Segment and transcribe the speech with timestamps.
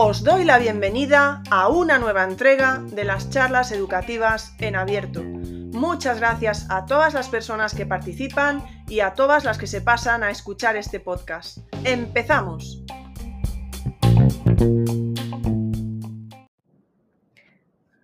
[0.00, 5.24] Os doy la bienvenida a una nueva entrega de las charlas educativas en abierto.
[5.24, 10.22] Muchas gracias a todas las personas que participan y a todas las que se pasan
[10.22, 11.58] a escuchar este podcast.
[11.84, 12.84] ¡Empezamos!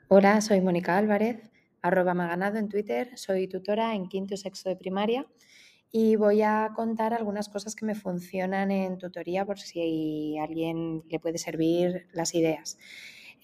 [0.08, 1.48] Hola, soy Mónica Álvarez,
[1.80, 5.26] arroba maganado en Twitter, soy tutora en quinto y sexto de primaria
[5.96, 11.04] y voy a contar algunas cosas que me funcionan en tutoría por si a alguien
[11.08, 12.78] le puede servir las ideas.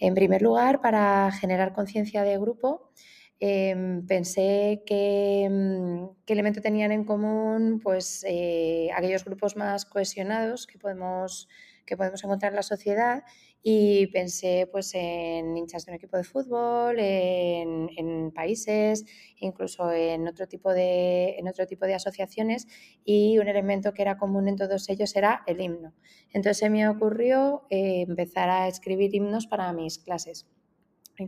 [0.01, 2.91] En primer lugar, para generar conciencia de grupo,
[3.39, 10.67] em, pensé que, mm, qué elemento tenían en común pues, eh, aquellos grupos más cohesionados
[10.67, 11.49] que podemos,
[11.87, 13.23] que podemos encontrar en la sociedad
[13.63, 19.05] y pensé pues en hinchas de un equipo de fútbol, en, países,
[19.37, 22.67] incluso en otro, tipo de, en otro tipo de asociaciones
[23.05, 25.93] y un elemento que era común en todos ellos era el himno.
[26.33, 30.47] Entonces se me ocurrió eh, empezar a escribir himnos para mis clases.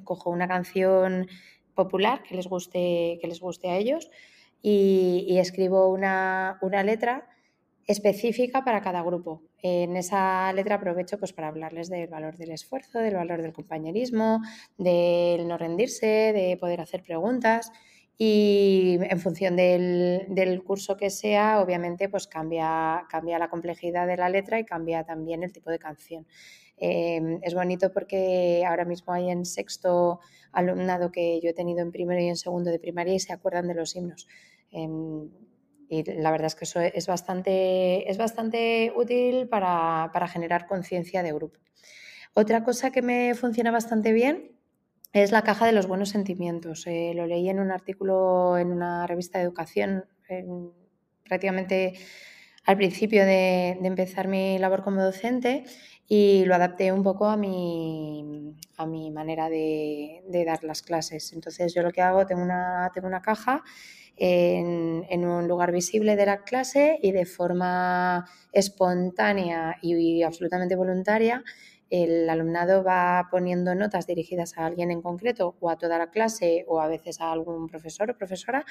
[0.04, 1.26] Cojo una canción
[1.74, 4.10] popular que les guste, que les guste a ellos
[4.62, 7.28] y, escribo una, una letra
[7.86, 9.42] específica para cada grupo.
[9.62, 14.40] En esa letra aprovecho pues, para hablarles del valor del esfuerzo, del valor del compañerismo,
[14.78, 17.72] del no rendirse, de poder hacer preguntas
[18.18, 24.28] y en función del, curso que sea, obviamente pues cambia, cambia la complejidad de la
[24.28, 26.26] letra y cambia también el tipo de canción.
[26.76, 30.20] Em, es bonito porque ahora mismo hay en sexto
[30.52, 33.66] alumnado que yo he tenido en primero y en segundo de primaria y se acuerdan
[33.66, 34.28] de los himnos.
[34.70, 35.28] Em,
[35.92, 41.34] y la verdad es que eso es bastante, es bastante útil para, generar conciencia de
[41.34, 41.58] grupo.
[42.32, 44.52] Otra cosa que me funciona bastante bien
[45.12, 46.86] es la caja de los buenos sentimientos.
[46.86, 50.06] Eh, lo leí en un artículo en una revista de educación
[51.24, 51.92] prácticamente
[52.64, 55.64] al principio de, empezar mi labor como docente
[56.08, 61.34] y lo adapté un poco a mi, a mi manera de, de, dar las clases.
[61.34, 63.62] Entonces yo lo que hago, tengo una, tengo una caja
[64.16, 71.42] en, un lugar visible de la clase y de forma espontánea y, absolutamente voluntaria
[71.90, 76.64] el alumnado va poniendo notas dirigidas a alguien en concreto o a toda la clase
[76.66, 78.64] o a veces a algún profesor o profesora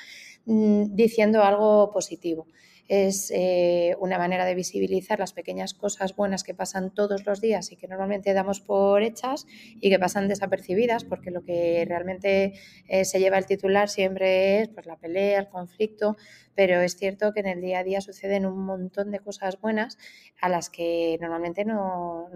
[0.45, 2.47] mm, diciendo algo positivo
[2.87, 7.71] es eh, una manera de visibilizar las pequeñas cosas buenas que pasan todos los días
[7.71, 9.45] y que normalmente damos por hechas
[9.79, 12.53] y que pasan desapercibidas, porque lo que realmente
[12.87, 16.17] eh, se lleva el titular siempre es pues, la pelea, el conflicto,
[16.55, 19.97] pero es cierto que en el día a día suceden un montón de cosas buenas
[20.41, 22.29] a las que normalmente no,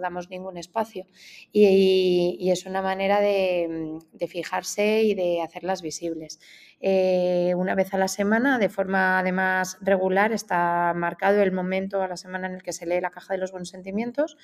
[0.00, 1.06] damos ningún espacio.
[1.52, 3.98] Y, es una manera de,
[4.28, 6.38] fijarse y de hacerlas visibles.
[6.80, 9.43] Eh, una vez a la semana, de forma además
[9.80, 13.34] regular, está marcado el momento a la semana en el que se lee la caja
[13.34, 14.36] de los buenos sentimientos,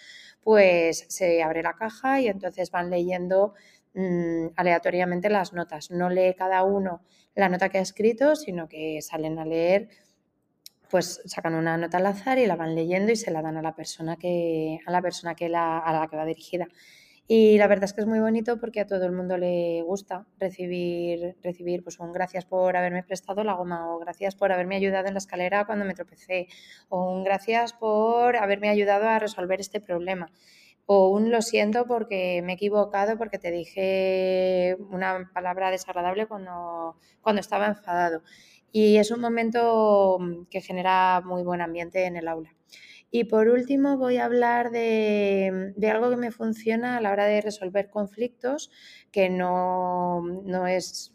[0.42, 3.54] pues se abre la caja y entonces van leyendo
[3.94, 5.90] mm, aleatoriamente las notas.
[5.90, 7.02] No lee cada uno
[7.34, 9.88] la nota que ha escrito, sino que salen a leer,
[10.90, 13.62] pues sacan una nota al azar y la van leyendo y se la dan a
[13.62, 16.66] la persona que, a la persona que la, a la que va dirigida.
[17.32, 20.26] Y la verdad es que es muy bonito porque a todo el mundo le gusta
[20.40, 25.06] recibir, recibir pues un gracias por haberme prestado la goma o gracias por haberme ayudado
[25.06, 26.48] en la escalera cuando me tropecé
[26.88, 30.32] o un gracias por haberme ayudado a resolver este problema
[30.86, 36.96] o un lo siento porque me he equivocado porque te dije una palabra desagradable cuando,
[37.20, 38.24] cuando estaba enfadado.
[38.72, 40.18] Y es un momento
[40.50, 42.50] que genera muy buen ambiente en el aula.
[43.10, 47.40] Y por último voy a hablar de, algo que me funciona a la hora de
[47.40, 48.70] resolver conflictos,
[49.10, 51.12] que no, no es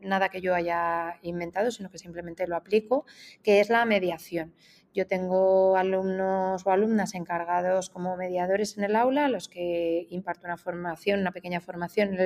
[0.00, 3.06] nada que yo haya inventado, sino que simplemente lo aplico,
[3.42, 4.54] que es la mediación.
[4.94, 10.56] Yo tengo alumnos o alumnas encargados como mediadores en el aula, los que imparto una
[10.56, 12.16] formación, una pequeña formación.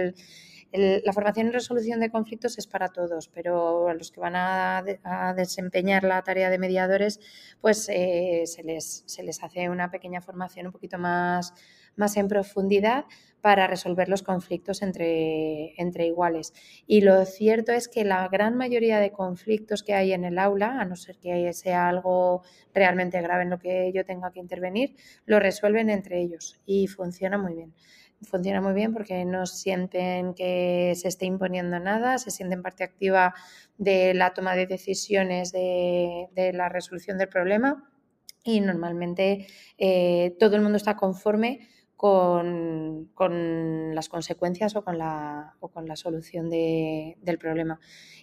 [0.72, 4.84] La formación en resolución de conflictos es para todos, pero a los que van a,
[5.36, 7.20] desempeñar la tarea de mediadores,
[7.60, 11.54] pues eh, se, les, se les hace una pequeña formación un poquito más,
[11.96, 13.04] más en profundidad
[13.40, 16.52] para resolver los conflictos entre, entre iguales.
[16.86, 20.80] Y lo cierto es que la gran mayoría de conflictos que hay en el aula,
[20.80, 22.42] a no ser que sea algo
[22.74, 27.38] realmente grave en lo que yo tenga que intervenir, lo resuelven entre ellos y funciona
[27.38, 27.74] muy bien.
[28.22, 33.34] Funciona muy bien porque no sienten que se esté imponiendo nada, se sienten parte activa
[33.78, 37.90] de la toma de decisiones de, la resolución del problema
[38.44, 39.46] y normalmente
[39.78, 43.10] eh, todo el mundo está conforme con,
[43.94, 45.54] las consecuencias o con la,
[45.94, 47.80] solución del problema.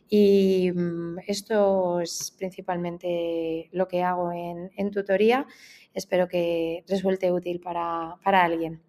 [0.07, 5.47] Y mm, esto es principalmente lo que hago en, tutoría.
[5.94, 8.86] Espero que resulte útil para alguien.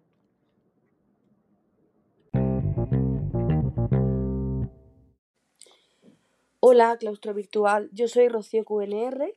[6.71, 7.89] Hola, claustro virtual.
[7.93, 9.35] Yo soy Rocío QNR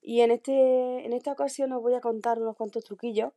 [0.00, 3.32] y en, este, en esta ocasión os voy a contar unos cuantos truquillos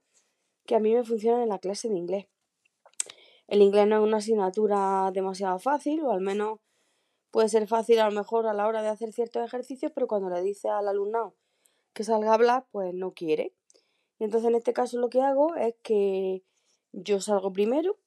[0.67, 2.27] que a mí me funcionan en la clase de inglés.
[3.47, 6.59] El inglés no es una asignatura demasiado fácil, o al menos
[7.31, 10.29] puede ser fácil a lo mejor a la hora de hacer ciertos ejercicios, pero cuando
[10.29, 11.33] le dice al alumnado
[11.93, 13.51] que salga a hablar, pues no quiere.
[14.19, 16.43] Y entonces en este caso lo que hago es que
[16.91, 17.97] yo salgo primero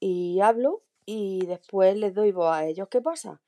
[0.00, 2.88] y hablo y después les doy voz a ellos.
[2.88, 3.40] ¿Qué pasa?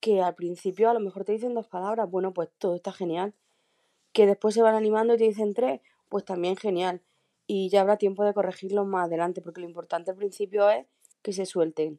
[0.00, 3.34] Que al principio a lo mejor te dicen dos palabras, bueno, pues todo está genial.
[4.12, 7.02] Que después se van animando y te dicen tres, pues también genial
[7.50, 10.86] y ya habrá tiempo de corregirlo más adelante, porque lo importante al principio es
[11.22, 11.98] que se suelten.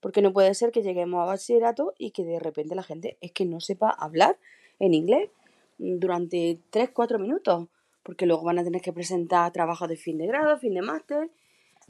[0.00, 3.30] Porque no puede ser que lleguemos a bachillerato y que de repente la gente es
[3.32, 4.38] que no sepa hablar
[4.78, 5.28] en inglés
[5.76, 7.68] durante 3-4 minutos,
[8.02, 11.30] porque luego van a tener que presentar trabajos de fin de grado, fin de máster,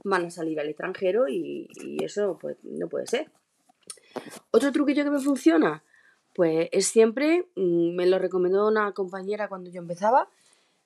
[0.02, 3.30] van a salir al extranjero y, y eso pues no puede ser.
[4.50, 5.84] Otro truquillo que me funciona,
[6.34, 10.28] pues es siempre, mm, me lo recomendó una compañera cuando yo empezaba,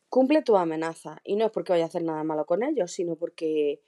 [0.08, 1.20] cumple tu amenaza.
[1.24, 3.80] Y no es porque vaya a hacer nada malo con ellos, sino porque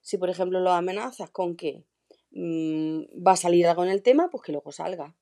[0.00, 1.84] si, por ejemplo, lo amenazas con que
[2.32, 5.14] mm, va a salir algo en el tema, pues que luego salga.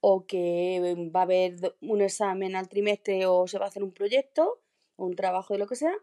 [0.00, 3.92] O que va a haber un examen al trimestre o se va a hacer un
[3.92, 4.60] proyecto
[4.96, 5.94] o un trabajo de lo que sea,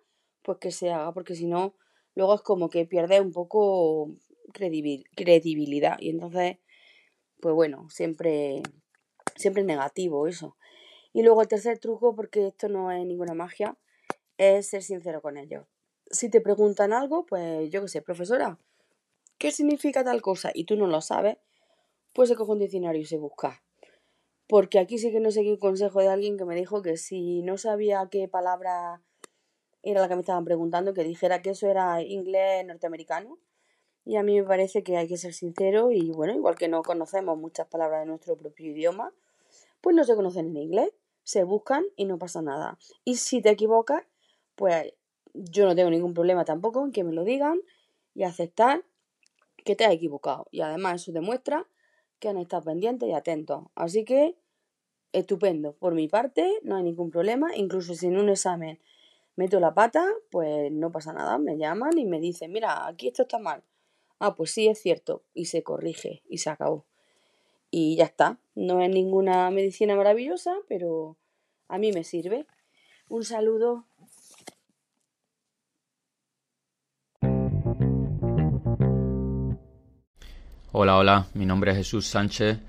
[0.44, 1.74] pues que se haga, porque si no,
[2.16, 4.12] luego es como que pierde un poco
[4.54, 5.98] credibilidad.
[6.00, 6.58] Y entonces,
[7.40, 8.62] pues bueno, siempre,
[9.36, 10.58] siempre negativo eso.
[11.14, 13.78] Y luego el tercer truco, porque esto no es ninguna magia,
[14.38, 15.66] es ser sincero con ellos.
[16.10, 18.60] Si te preguntan algo, pues yo qué sé, profesora,
[19.38, 20.52] ¿qué significa tal cosa?
[20.54, 21.38] Y tú no lo sabes,
[22.14, 23.64] pues se coge un diccionario y se busca.
[24.48, 27.42] Porque aquí sí que no seguí un consejo de alguien que me dijo que si
[27.42, 29.02] no sabía qué palabra
[29.84, 33.38] era la que me estaban preguntando, que dijera que eso era inglés norteamericano.
[34.08, 36.82] Y a mí me parece que hay que ser sincero y bueno, igual que no
[36.82, 39.14] conocemos muchas palabras de nuestro propio idioma,
[39.82, 40.94] pues no se conocen en inglés
[41.28, 42.80] se buscan y no pasa nada.
[43.04, 44.06] Y si te equivocas,
[44.56, 44.94] pues
[45.34, 47.60] yo no tengo ningún problema tampoco en que me lo digan
[48.16, 48.86] y aceptar
[49.66, 50.48] que te has equivocado.
[50.52, 51.68] Y además eso demuestra
[52.20, 53.66] que han estado pendientes y atentos.
[53.76, 54.38] Así que,
[55.12, 55.74] estupendo.
[55.74, 57.54] Por mi parte, no hay ningún problema.
[57.58, 58.80] Incluso si en un examen
[59.36, 61.38] meto la pata, pues no pasa nada.
[61.40, 63.62] Me llaman y me dicen, mira, aquí esto está mal.
[64.20, 65.24] Ah, pues sí, es cierto.
[65.34, 66.86] Y se corrige y se acabó
[67.72, 68.40] y ya está.
[68.56, 71.18] No es ninguna medicina maravillosa, pero
[71.68, 72.46] a mí me sirve.
[73.10, 73.86] Un saludo.
[80.72, 82.60] Hola, hola, mi nombre es Jesús Sánchez,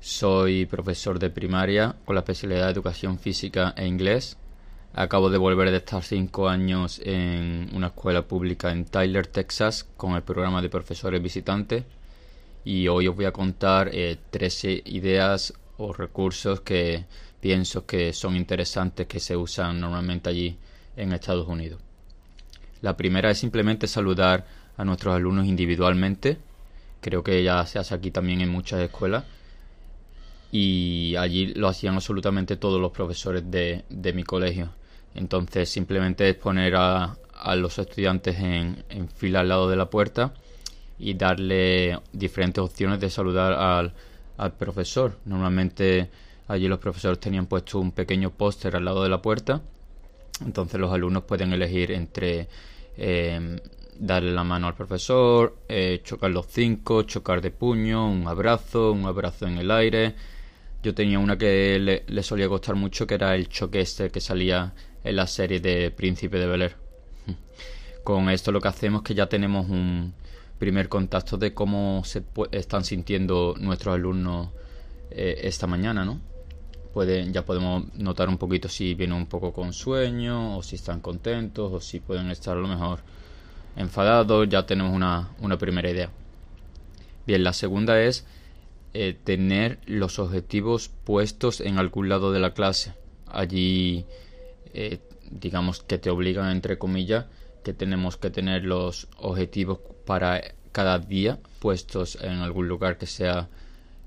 [0.00, 4.36] soy profesor de primaria con la especialidad de educación física e inglés.
[4.94, 10.14] Acabo de volver de estar cinco años en una escuela pública en Tyler, Texas, con
[10.14, 11.84] el programa de profesores visitantes
[12.64, 17.06] y hoy os voy a contar 13 eh, ideas o recursos que
[17.40, 20.56] pienso que son interesantes que se usan normalmente allí
[20.96, 21.80] en Estados Unidos.
[22.82, 24.46] La primera es simplemente saludar
[24.76, 26.38] a nuestros alumnos individualmente.
[27.00, 29.24] Creo que ya se hace aquí también en muchas escuelas.
[30.50, 34.70] Y allí lo hacían absolutamente todos los profesores de, mi colegio.
[35.14, 37.16] Entonces simplemente es poner a,
[37.56, 40.32] los estudiantes en, en fila al lado de la puerta
[40.98, 43.92] y darle diferentes opciones de saludar al,
[44.36, 45.18] al profesor.
[45.24, 46.08] Normalmente
[46.48, 49.62] allí los profesores tenían puesto un pequeño póster al lado de la puerta,
[50.44, 52.48] entonces los alumnos pueden elegir entre
[52.96, 53.58] em,
[53.98, 59.06] darle la mano al profesor, eh, chocar los cinco, chocar de puño, un abrazo, un
[59.06, 60.14] abrazo en el aire.
[60.82, 64.20] Yo tenía una que le, le solía costar mucho, que era el choque este que
[64.20, 64.72] salía
[65.04, 66.76] en la serie de Príncipe de Bel Air.
[68.04, 70.14] Con esto lo que hacemos es que ya tenemos un,
[70.62, 74.50] primer contacto de cómo se están sintiendo nuestros alumnos
[75.10, 76.20] eh, esta mañana, ¿no?
[76.94, 81.00] Pueden, ya podemos notar un poquito si vienen un poco con sueño, o si están
[81.00, 83.00] contentos, o si pueden estar a lo mejor
[83.74, 86.10] enfadados, ya tenemos una, primera idea.
[87.26, 88.24] Bien, la segunda es
[88.94, 92.94] eh, tener los objetivos puestos en algún lado de la clase.
[93.26, 94.06] Allí,
[94.74, 95.00] eh,
[95.30, 97.26] digamos que te obligan, entre comillas,
[97.62, 103.48] que tenemos que tener los objetivos para cada día puestos en algún lugar que sea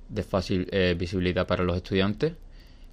[0.09, 2.33] de fácil eh, visibilidad para los estudiantes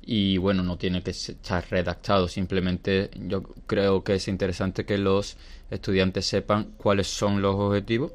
[0.05, 5.37] y bueno, no tiene que estar redactado, simplemente yo creo que es interesante que los
[5.71, 8.13] estudiantes sepan cuáles son los objetivos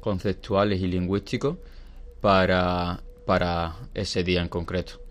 [0.00, 1.56] conceptuales y lingüísticos
[2.20, 5.03] para, para ese día en concreto.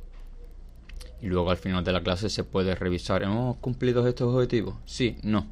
[1.24, 4.76] Y luego al final de la clase se puede revisar, ¿hemos cumplido estos objetivos?
[4.84, 5.48] Sí, no.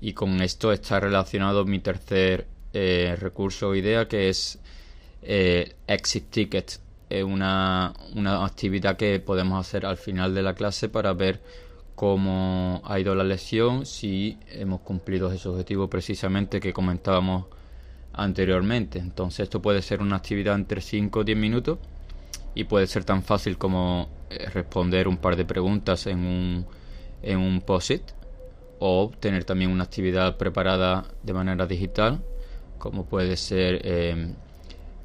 [0.00, 4.60] Y con esto está relacionado mi tercer eh, recurso o idea que es
[5.22, 6.78] eh, Exit Ticket
[7.10, 11.42] es una, una actividad que podemos hacer al final de la clase para ver
[11.96, 17.46] cómo ha ido la lección, si hemos cumplido esos objetivos precisamente que comentábamos
[18.12, 19.00] anteriormente.
[19.00, 21.78] Entonces esto puede ser una actividad entre 5 o 10 minutos
[22.54, 26.66] y puede ser tan fácil como eh, responder un par de preguntas en un,
[27.22, 28.02] en un post-it
[28.78, 32.22] o tener también una actividad preparada de manera digital
[32.78, 34.34] como puede ser eh,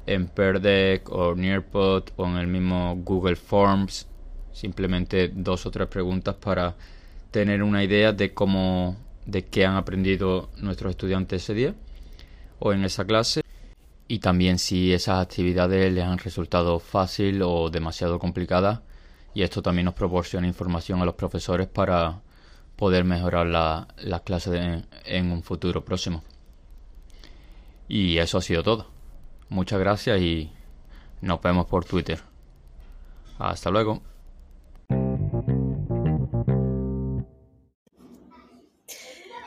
[0.06, 4.06] en Perdeck o Nearpod o en el mismo Google Forms.
[4.52, 6.74] Simplemente dos o tres preguntas para
[7.30, 11.74] tener una idea de cómo, de qué han aprendido nuestros estudiantes ese día
[12.58, 13.40] o en esa clase.
[14.10, 18.80] Y también si esas actividades les han resultado fácil o demasiado complicadas.
[19.34, 22.20] Y esto también nos proporciona información a los profesores para
[22.74, 26.24] poder mejorar las la clases en un futuro próximo.
[27.86, 28.88] Y eso ha sido todo.
[29.48, 30.50] Muchas gracias y
[31.20, 32.20] nos vemos por Twitter.
[33.38, 34.02] Hasta luego.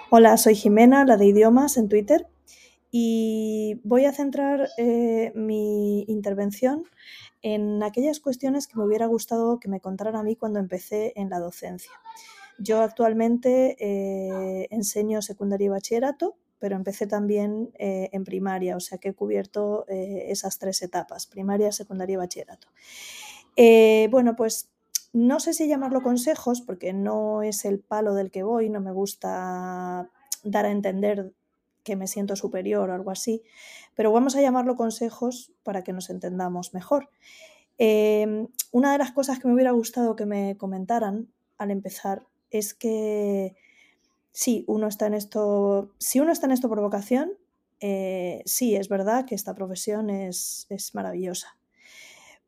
[0.10, 2.28] Hola, soy Jimena, la de idiomas en Twitter,
[2.96, 6.84] y voy a centrar eh, mi intervención
[7.42, 11.32] en aquellas cuestiones que me hubiera gustado que me contaran a mí cuando empecé en
[11.32, 11.92] la docencia.
[12.60, 18.98] Yo actualmente eh, enseño secundaria y bachillerato pero empecé también eh, en primaria, o sea
[18.98, 22.70] que he cubierto esas tres etapas, primaria, secundaria y bachillerato.
[24.10, 24.70] Bueno, pues
[25.12, 28.94] no sé si llamarlo consejos, porque no es el palo del que voy, no me
[28.94, 30.10] gusta
[30.46, 31.34] dar a entender
[31.84, 33.44] que me siento superior o algo así,
[33.96, 37.10] pero vamos a llamarlo consejos para que nos entendamos mejor.
[38.72, 43.56] una de las cosas que me hubiera gustado que me comentaran al empezar es que
[44.32, 47.34] sí, uno está en esto, si uno está en esto por vocación,
[47.80, 51.58] eh, sí, es verdad que esta profesión es, es maravillosa.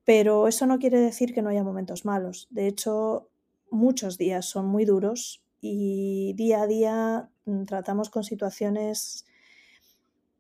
[0.05, 2.47] Pero eso no quiere decir que no haya momentos malos.
[2.51, 3.27] De hecho,
[3.71, 7.29] muchos días son muy duros y día a día
[7.65, 9.25] tratamos con situaciones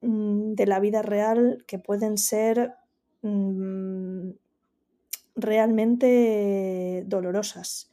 [0.01, 2.73] mm, de la vida real que pueden ser
[3.21, 4.31] mm,
[5.35, 7.91] realmente dolorosas.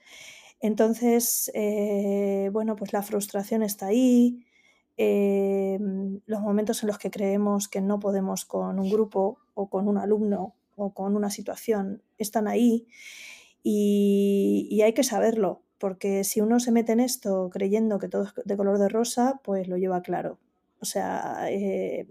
[0.61, 4.47] Entonces, eh, bueno, pues la frustración está ahí,
[4.97, 5.79] eh,
[6.27, 9.99] los momentos en los que creemos que no podemos con un grupo o con un
[9.99, 12.87] alumno o con una situación están ahí
[13.63, 18.33] y, hay que saberlo, porque si uno se mete en esto creyendo que todo es
[18.45, 20.39] de color de rosa, pues lo lleva claro.
[20.81, 22.07] O sea, eh,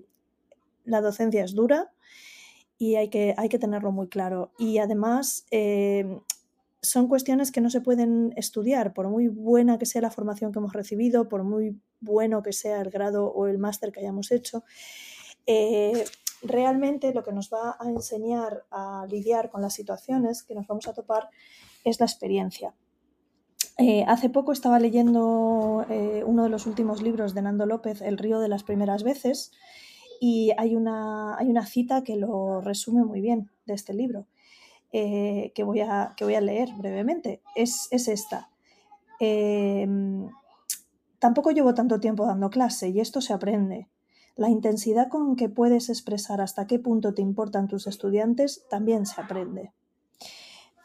[0.83, 1.89] la docencia es dura
[2.77, 4.51] y hay que, hay que tenerlo muy claro.
[4.59, 5.45] Y además,
[6.81, 10.59] son cuestiones que no se pueden estudiar, por muy buena que sea la formación que
[10.59, 14.65] hemos recibido, por muy bueno que sea el grado o el máster que hayamos hecho.
[15.45, 16.03] Eh,
[16.41, 20.89] realmente lo que nos va a enseñar a lidiar con las situaciones que nos vamos
[20.89, 21.29] a topar
[21.85, 22.73] es la experiencia.
[23.77, 28.17] Eh, hace poco estaba leyendo eh, uno de los últimos libros de Nando López, El
[28.17, 29.51] río de las primeras veces,
[30.19, 34.27] y hay una, hay una cita que lo resume muy bien de este libro.
[34.93, 37.41] Eh, que, voy a, que voy a leer brevemente.
[37.55, 38.49] Es, esta.
[39.19, 40.29] Em,
[41.17, 43.87] tampoco llevo tanto tiempo dando clase y esto se aprende.
[44.35, 49.21] La intensidad con que puedes expresar hasta qué punto te importan tus estudiantes también se
[49.21, 49.71] aprende.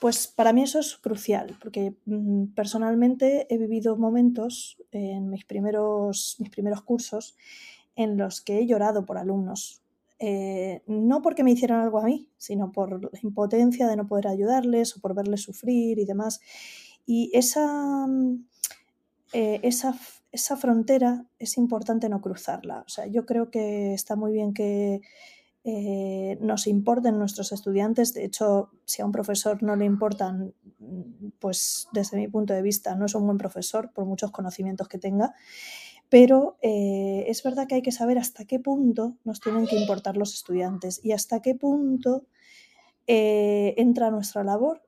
[0.00, 6.36] Pues para mí eso es crucial, porque mm, personalmente he vivido momentos en mis primeros,
[6.38, 7.36] mis primeros cursos
[7.94, 9.82] en los que he llorado por alumnos,
[10.18, 14.28] eh, no porque me hicieran algo a mí, sino por la impotencia de no poder
[14.28, 16.40] ayudarles o por verles sufrir y demás.
[17.06, 18.46] Y esa, mm,
[19.32, 19.98] eh, esa,
[20.32, 22.82] esa frontera es importante no cruzarla.
[22.86, 25.00] O sea, yo creo que está muy bien que
[25.68, 28.14] eh, nos importen nuestros estudiantes.
[28.14, 30.54] De hecho, si a un profesor no le importan,
[31.40, 34.98] pues desde mi punto de vista no es un buen profesor, por muchos conocimientos que
[34.98, 35.34] tenga.
[36.08, 40.16] Pero eh, es verdad que hay que saber hasta qué punto nos tienen que importar
[40.16, 42.26] los estudiantes y hasta qué punto
[43.08, 44.82] eh, entra nuestra labor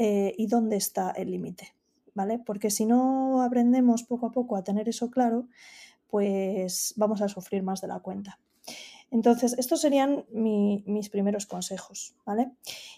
[0.00, 1.74] y dónde está el límite,
[2.14, 2.38] ¿vale?
[2.38, 5.48] Porque si no aprendemos poco a poco a tener eso claro,
[6.06, 8.38] pues vamos a sufrir más de la cuenta.
[9.10, 12.50] Entonces, estos serían mis primeros consejos, ¿vale?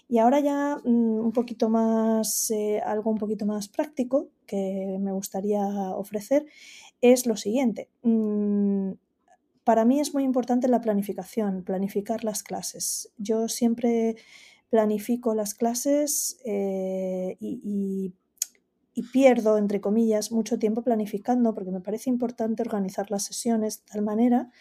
[0.09, 5.13] Y ahora ya mm, un poquito más, eh, algo un poquito más práctico que me
[5.13, 5.65] gustaría
[5.95, 6.45] ofrecer
[6.99, 7.89] es lo siguiente.
[8.03, 8.91] Mm,
[9.63, 13.11] para mí es muy importante la planificación, planificar las clases.
[13.17, 14.15] Yo siempre
[14.69, 18.13] planifico las clases eh, y,
[19.13, 24.03] pierdo, entre comillas, mucho tiempo planificando porque me parece importante organizar las sesiones de tal
[24.03, 24.51] manera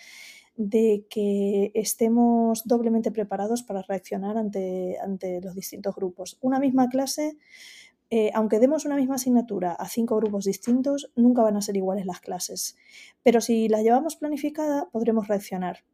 [0.62, 6.36] de que estemos doblemente preparados para reaccionar ante, ante los distintos grupos.
[6.42, 7.38] Una misma clase
[8.12, 12.06] eh, aunque demos una misma asignatura a cinco grupos distintos, nunca van a ser iguales
[12.06, 12.76] las clases.
[13.22, 15.84] Pero si las llevamos planificada, podremos reaccionar.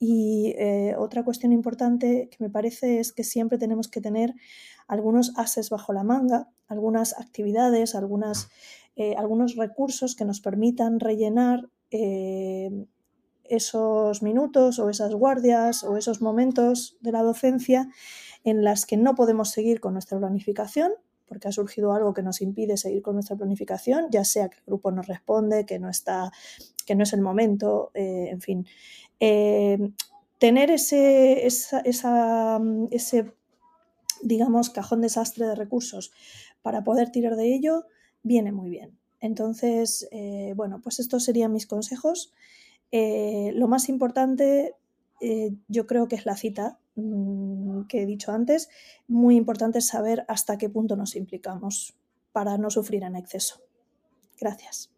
[0.00, 4.34] Y eh, otra cuestión importante que me parece es que siempre tenemos que tener
[4.88, 8.48] algunos ases bajo la manga, algunas actividades, algunas,
[8.96, 11.70] eh, algunos recursos que nos permitan rellenar
[13.54, 17.88] esos minutos o esas guardias o esos momentos de la docencia
[18.44, 20.92] en las que no podemos seguir con nuestra planificación
[21.32, 24.64] porque ha surgido algo que nos impide seguir con nuestra planificación, ya sea que el
[24.66, 26.30] grupo no responde, que no está,
[26.84, 28.66] que no es el momento, eh, en fin.
[29.18, 29.78] Eh,
[30.36, 33.32] tener ese, ese,
[34.22, 36.12] digamos, cajón desastre de recursos
[36.60, 37.86] para poder tirar de ello,
[38.22, 38.98] viene muy bien.
[39.18, 42.34] Entonces, eh, bueno, pues estos serían mis consejos.
[42.92, 44.74] Lo más importante,
[45.68, 48.68] yo creo que es la cita, Mm, que he dicho antes,
[49.08, 51.94] muy importante saber hasta qué punto nos implicamos
[52.32, 53.62] para no sufrir en exceso.
[54.38, 54.90] Gracias.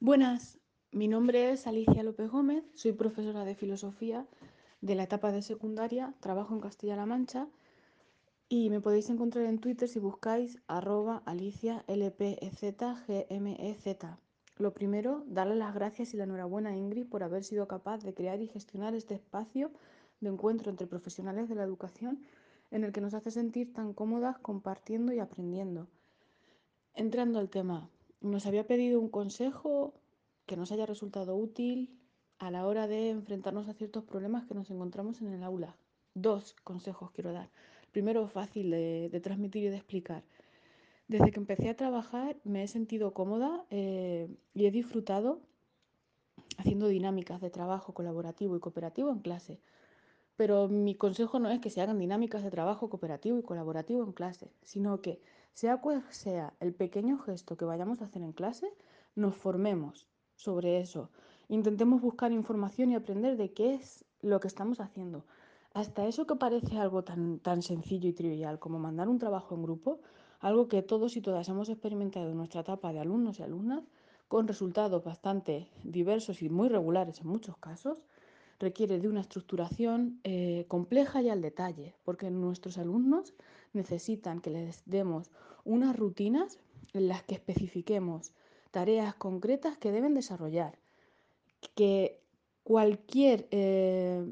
[0.00, 0.58] Buenas,
[0.90, 4.26] mi nombre es Alicia López Gómez, soy profesora de filosofía
[4.80, 7.48] de la etapa de secundaria, trabajo en Castilla-La Mancha
[8.48, 13.98] y me podéis encontrar en Twitter si buscáis arroba alicia lpezgmez.
[14.58, 18.14] Lo primero, darle las gracias y la enhorabuena a Ingrid por haber sido capaz de
[18.14, 19.70] crear y gestionar este espacio
[20.20, 22.22] de encuentro entre profesionales de la educación
[22.70, 25.88] en el que nos hace sentir tan cómodas compartiendo y aprendiendo.
[26.94, 29.92] Entrando al tema, nos había pedido un consejo
[30.46, 31.98] que nos haya resultado útil
[32.38, 35.76] a la hora de enfrentarnos a ciertos problemas que nos encontramos en el aula.
[36.14, 37.50] Dos consejos quiero dar.
[37.96, 40.22] Primero, fácil de, transmitir y de explicar.
[41.08, 45.40] Desde que empecé a trabajar me he sentido cómoda eh, y he disfrutado
[46.58, 49.60] haciendo dinámicas de trabajo colaborativo y cooperativo en clase.
[50.36, 54.12] Pero mi consejo no es que se hagan dinámicas de trabajo cooperativo y colaborativo en
[54.12, 55.18] clase, sino que
[55.54, 58.68] sea cual sea el pequeño gesto que vayamos a hacer en clase,
[59.14, 61.08] nos formemos sobre eso.
[61.48, 65.24] Intentemos buscar información y aprender de qué es lo que estamos haciendo.
[65.76, 69.62] Hasta eso que parece algo tan, tan sencillo y trivial como mandar un trabajo en
[69.62, 70.00] grupo,
[70.40, 73.84] algo que todos y todas hemos experimentado en nuestra etapa de alumnos y alumnas,
[74.26, 77.98] con resultados bastante diversos y muy regulares en muchos casos,
[78.58, 83.34] requiere de una estructuración eh, compleja y al detalle, porque nuestros alumnos
[83.74, 85.30] necesitan que les demos
[85.62, 86.58] unas rutinas
[86.94, 88.32] en las que especifiquemos
[88.70, 90.78] tareas concretas que deben desarrollar,
[91.74, 92.22] que
[92.64, 94.24] cualquier eh,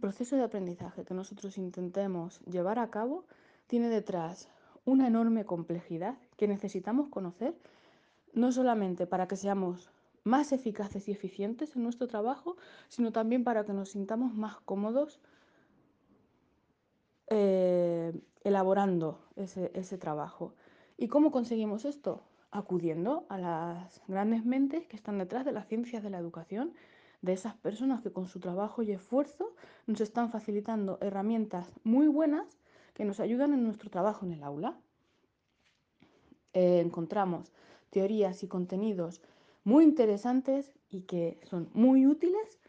[0.00, 3.24] proceso de aprendizaje que nosotros intentemos llevar a cabo
[3.66, 4.48] tiene detrás
[4.84, 7.54] una enorme complejidad que necesitamos conocer,
[8.32, 9.90] no solamente para que seamos
[10.24, 12.56] más eficaces y eficientes en nuestro trabajo,
[12.88, 15.20] sino también para que nos sintamos más cómodos
[17.28, 18.12] eh,
[18.44, 20.54] elaborando ese, ese trabajo.
[20.96, 22.22] ¿Y cómo conseguimos esto?
[22.50, 26.72] Acudiendo a las grandes mentes que están detrás de las ciencias de la educación,
[27.22, 29.54] de esas personas que con su trabajo y esfuerzo
[29.86, 32.58] nos están facilitando herramientas muy buenas
[32.94, 34.78] que nos ayudan en nuestro trabajo en el aula.
[36.52, 37.52] Eh, encontramos
[37.90, 39.22] teorías y contenidos
[39.64, 42.60] muy interesantes y que son muy útiles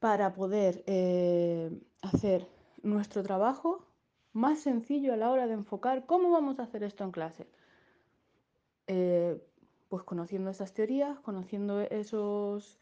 [0.00, 1.70] para poder eh,
[2.02, 2.48] hacer
[2.82, 3.84] nuestro trabajo
[4.32, 7.46] más sencillo a la hora de enfocar cómo vamos a hacer esto en clase.
[8.86, 9.40] Eh,
[9.88, 12.78] pues conociendo esas teorías, conociendo esos,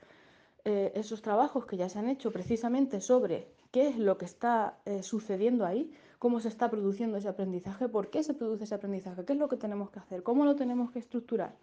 [0.66, 5.64] esos trabajos que ya se han hecho precisamente sobre qué es lo que está sucediendo
[5.64, 9.38] ahí, cómo se está produciendo ese aprendizaje, por qué se produce ese aprendizaje, qué es
[9.38, 11.54] lo que tenemos que hacer, cómo lo tenemos que estructurar.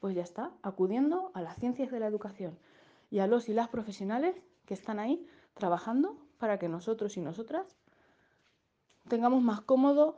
[0.00, 2.56] Pues ya está, acudiendo a las ciencias de la educación
[3.10, 4.34] y a los y las profesionales
[4.64, 7.76] que están ahí trabajando para que nosotros y nosotras
[9.08, 10.16] tengamos más cómodo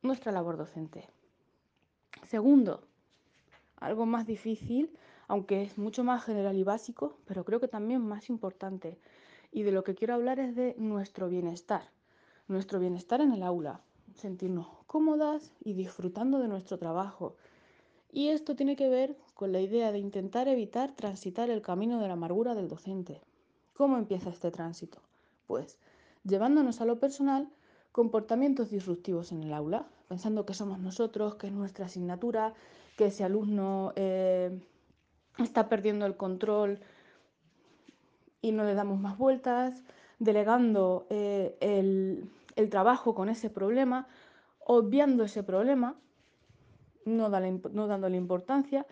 [0.00, 1.08] nuestra labor docente.
[2.28, 2.80] Segundo,
[3.80, 4.96] algo más difícil,
[5.28, 8.98] aunque es mucho más general y básico, pero creo que también más importante.
[9.52, 11.82] Y de lo que quiero hablar es de nuestro bienestar
[12.48, 13.80] nuestro bienestar en el aula,
[14.14, 17.36] sentirnos cómodas y disfrutando de nuestro trabajo.
[18.12, 22.06] Y esto tiene que ver con la idea de intentar evitar transitar el camino de
[22.06, 23.20] la amargura del docente.
[23.74, 24.98] ¿Cómo empieza este tránsito?
[25.46, 25.78] Pues
[26.24, 27.48] llevándonos a lo personal
[27.92, 32.54] comportamientos disruptivos en el aula, pensando que somos nosotros, que es nuestra asignatura,
[32.96, 34.58] que ese alumno eh,
[35.38, 36.80] está perdiendo el control
[38.40, 39.82] y no le damos más vueltas,
[40.18, 42.30] delegando eh, el,
[42.70, 44.08] trabajo con ese problema,
[44.60, 45.96] obviando ese problema,
[47.04, 48.86] no, no dándole importancia.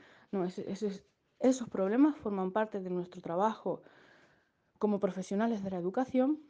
[1.41, 3.83] Esos problemas forman parte de nuestro trabajo
[4.79, 6.41] como profesionales de la educación,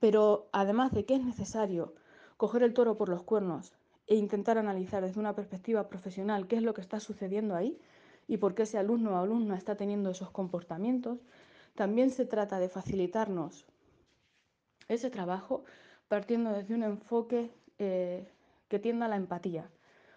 [0.00, 1.94] pero además de que es necesario
[2.36, 3.72] coger el toro por los cuernos
[4.06, 7.78] e intentar analizar desde una perspectiva profesional qué es lo que está sucediendo ahí
[8.26, 11.18] y por qué ese alumno o alumna está teniendo esos comportamientos,
[11.74, 13.66] también se trata de facilitarnos
[14.88, 15.64] ese trabajo
[16.08, 18.28] partiendo desde un enfoque eh,
[18.68, 19.70] que tienda a la empatía,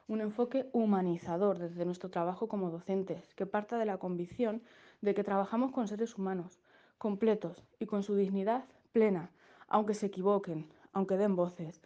[0.08, 4.62] un enfoque humanizador desde nuestro trabajo como docentes, que parta de la convicción
[5.02, 6.60] de que trabajamos con seres humanos
[6.98, 9.32] completos y con su dignidad plena,
[9.67, 11.82] aunque se equivoquen, aunque den voces,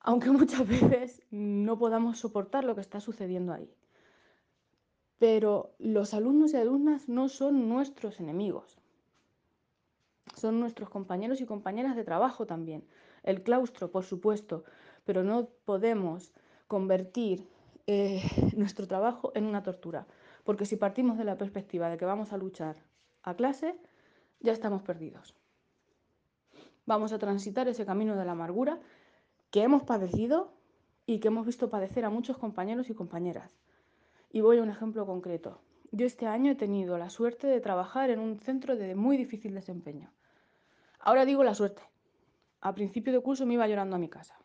[0.00, 3.72] aunque muchas veces no podamos soportar lo que está sucediendo ahí.
[5.20, 8.78] Pero los alumnos y alumnas no son nuestros enemigos,
[10.34, 12.84] son nuestros compañeros y compañeras de trabajo también.
[13.22, 14.64] El claustro, por supuesto,
[15.04, 16.32] pero no podemos
[16.68, 17.46] convertir
[17.86, 18.22] eh,
[18.56, 20.06] nuestro trabajo en una tortura,
[20.42, 22.76] porque si partimos de la perspectiva de que vamos a luchar
[23.22, 23.76] a clase,
[24.40, 25.34] ya estamos perdidos.
[26.86, 28.80] Vamos a transitar ese camino de la amargura
[29.50, 30.54] que hemos padecido
[31.04, 33.60] y que hemos visto padecer a muchos compañeros y compañeras.
[34.32, 35.60] Y voy a un ejemplo concreto.
[35.90, 39.54] Yo este año he tenido la suerte de trabajar en un centro de muy difícil
[39.54, 40.12] desempeño.
[41.00, 41.82] Ahora digo la suerte.
[42.60, 44.38] A principio de curso me iba llorando a mi casa,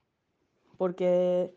[0.78, 1.54] porque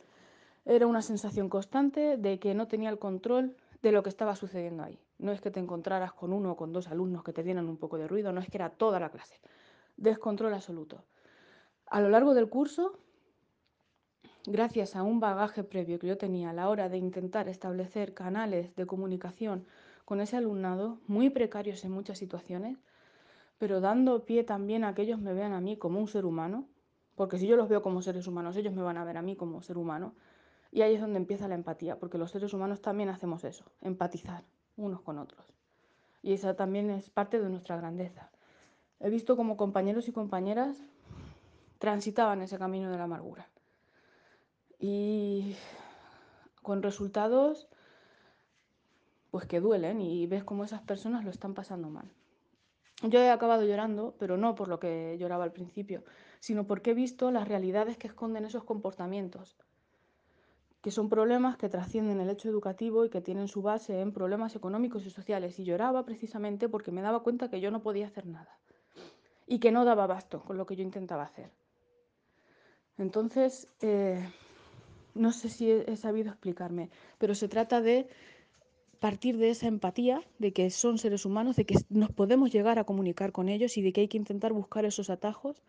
[0.67, 4.83] era una sensación constante de que no tenía el control de lo que estaba sucediendo
[4.83, 5.01] ahí.
[5.17, 7.79] No es que te encontraras con uno o con dos alumnos que te dieran un
[7.79, 9.41] poco de ruido, no es que era toda la clase.
[9.97, 11.05] Descontrol absoluto.
[11.87, 12.99] A lo largo del curso
[14.47, 18.75] gracias a un bagaje previo que yo tenía a la hora de intentar establecer canales
[18.77, 19.67] de comunicación
[20.05, 22.79] con ese alumnado, muy precarios en muchas situaciones,
[23.59, 26.67] pero dando pie también a que ellos me vean a mí como un ser humano,
[27.15, 29.37] porque si yo los veo como seres humanos, ellos me van a ver a mí
[29.37, 30.15] como ser humano,
[30.71, 34.45] y ahí es donde empieza la empatía, porque los seres humanos también hacemos eso, empatizar
[34.77, 35.53] unos con otros.
[36.23, 38.31] Y esa también es parte de nuestra grandeza.
[39.01, 40.83] He visto como compañeros y compañeras
[41.79, 43.49] transitaban ese camino de la amargura
[44.79, 45.57] y
[46.63, 47.69] con resultados
[49.31, 52.11] pues que duelen y ves cómo esas personas lo están pasando mal.
[53.03, 56.03] Yo he acabado llorando, pero no por lo que lloraba al principio,
[56.41, 59.57] sino porque he visto las realidades que esconden esos comportamientos,
[60.81, 64.57] que son problemas que trascienden el hecho educativo y que tienen su base en problemas
[64.57, 65.59] económicos y sociales.
[65.59, 68.59] Y lloraba precisamente porque me daba cuenta que yo no podía hacer nada
[69.47, 71.53] y que no daba basto con lo que yo intentaba hacer.
[72.97, 74.29] Entonces, eh,
[75.19, 78.09] no sé si he, sabido explicarme, pero se trata de
[79.01, 82.85] partir de esa empatía, de que son seres humanos, de que nos podemos llegar a
[82.85, 85.63] comunicar con ellos y de que hay que intentar buscar esos atajos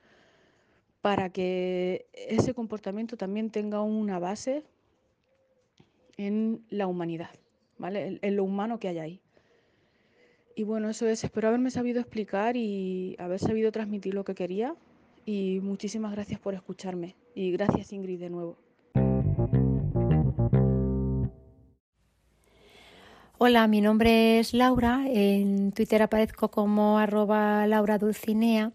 [1.01, 4.63] para que ese comportamiento también tenga una base
[6.17, 7.31] en la humanidad,
[7.77, 8.19] ¿vale?
[8.21, 9.21] En lo humano que hay ahí.
[10.55, 14.75] Y bueno, eso es, espero haberme sabido explicar y haber sabido transmitir lo que quería.
[15.25, 17.15] Y muchísimas gracias por escucharme.
[17.33, 18.68] Y gracias Ingrid de nuevo.
[23.41, 25.05] Hola, mi nombre es Laura.
[25.07, 28.73] En Twitter aparezco como arroba Laura Dulcinea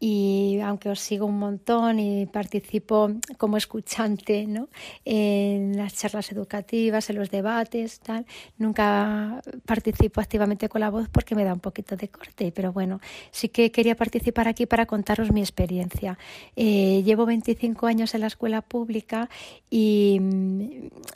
[0.00, 4.68] y aunque os sigo un montón y participo como escuchante ¿no?
[5.04, 8.24] en las charlas educativas, en los debates, tal,
[8.58, 13.00] nunca participo activamente con la voz porque me da un poquito de corte, pero bueno,
[13.32, 16.16] sí que quería participar aquí para contaros mi experiencia.
[16.54, 19.28] Eh, llevo 25 años en la escuela pública
[19.68, 20.68] y mm,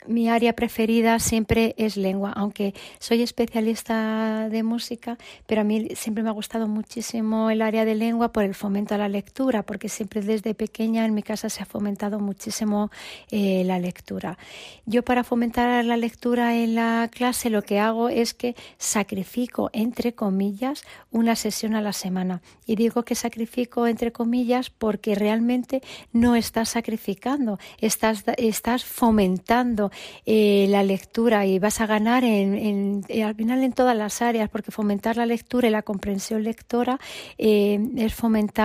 [0.07, 5.17] mi área preferida siempre es lengua, aunque soy especialista de música,
[5.47, 8.72] pero a mí siempre me ha gustado muchísimo el área de lengua por el fomento
[8.73, 12.89] a la lectura, porque siempre desde pequeña en mi casa se ha fomentado muchísimo
[13.29, 14.37] eh, la lectura.
[14.85, 20.13] Yo para fomentar la lectura en la clase lo que hago es que sacrifico, entre
[20.13, 22.41] comillas, una sesión a la semana.
[22.65, 25.81] Y digo que sacrifico, entre comillas, porque realmente
[26.11, 29.91] no estás sacrificando, estás, estás fomentando
[30.25, 34.71] eh, la lectura y vas a ganar en, al final en todas las áreas, porque
[34.71, 36.99] fomentar la lectura y la comprensión lectora
[37.37, 38.62] eh, es fomentar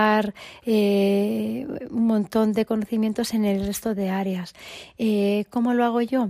[0.65, 4.53] eh, un montón de conocimientos en el resto de áreas.
[4.97, 6.29] Eh, ¿Cómo lo hago yo?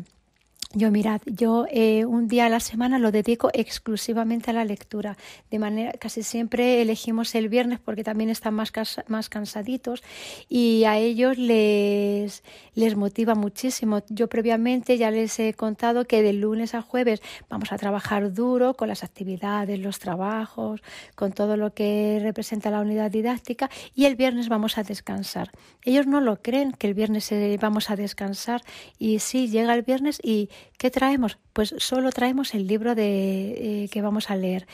[0.76, 5.18] Yo mirad, yo eh, un día a la semana lo dedico exclusivamente a la lectura.
[5.50, 8.72] De manera, casi siempre elegimos el viernes porque también están más,
[9.08, 10.04] más cansaditos
[10.48, 12.44] y a ellos les,
[12.76, 14.04] les motiva muchísimo.
[14.10, 18.76] Yo previamente ya les he contado que de lunes a jueves vamos a trabajar duro
[18.76, 20.84] con las actividades, los trabajos,
[21.16, 25.50] con todo lo que representa la unidad didáctica y el viernes vamos a descansar.
[25.84, 28.62] Ellos no lo creen que el viernes eh, vamos a descansar
[29.00, 31.38] y sí, llega el viernes y ¿Qué traemos?
[31.54, 34.68] Pues solo traemos el libro de, eh, que vamos a leer.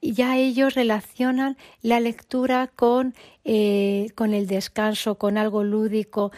[0.00, 3.14] Y ya ellos relacionan la lectura con,
[3.48, 6.32] eh, con el descanso, con algo lúdico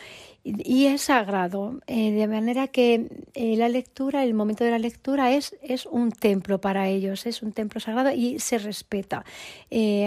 [0.45, 5.55] y es sagrado, eh, de manera que la lectura, el momento de la lectura es,
[5.63, 9.25] es un templo para ellos, es un templo sagrado y se respeta.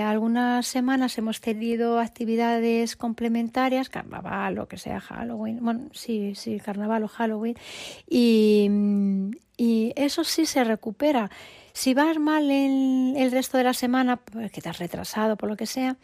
[0.03, 7.03] algunas semanas hemos tenido actividades complementarias, carnaval o que sea Halloween, bueno, sí, sí, carnaval
[7.03, 7.55] o Halloween,
[8.09, 8.69] y
[9.61, 11.29] y eso sí se recupera.
[11.71, 15.67] Si vas mal el resto de la semana, pues que te retrasado por lo que
[15.67, 15.97] sea,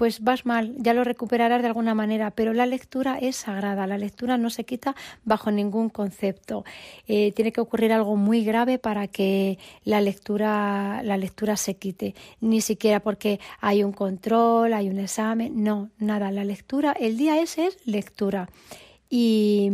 [0.00, 3.98] pues vas mal, ya lo recuperarás de alguna manera, pero la lectura es sagrada, la
[3.98, 6.64] lectura no se quita bajo ningún concepto.
[7.06, 12.14] Eh, tiene que ocurrir algo muy grave para que la lectura, la lectura se quite,
[12.40, 17.38] ni siquiera porque hay un control, hay un examen, no, nada, la lectura, el día
[17.38, 18.48] ese es lectura.
[19.12, 19.68] Y,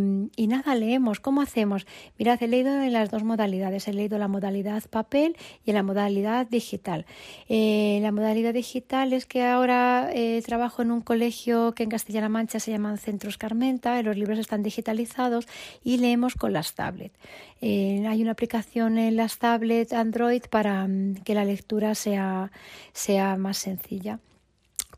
[0.49, 1.20] nada, leemos.
[1.20, 1.87] ¿Cómo hacemos?
[2.18, 3.87] Mirad, he leído en las dos modalidades.
[3.87, 7.05] He leído la modalidad papel y en la modalidad digital.
[7.51, 12.31] Eh, la modalidad digital es que ahora eh, trabajo en un colegio que en Castilla-La
[12.31, 14.01] Mancha se llaman Centros Carmenta.
[14.03, 15.46] Los libros están digitalizados
[15.85, 17.14] y leemos con las tablets.
[17.61, 22.51] Eh, hay una aplicación en las tablets Android para mm, que la lectura sea,
[22.94, 24.18] sea más sencilla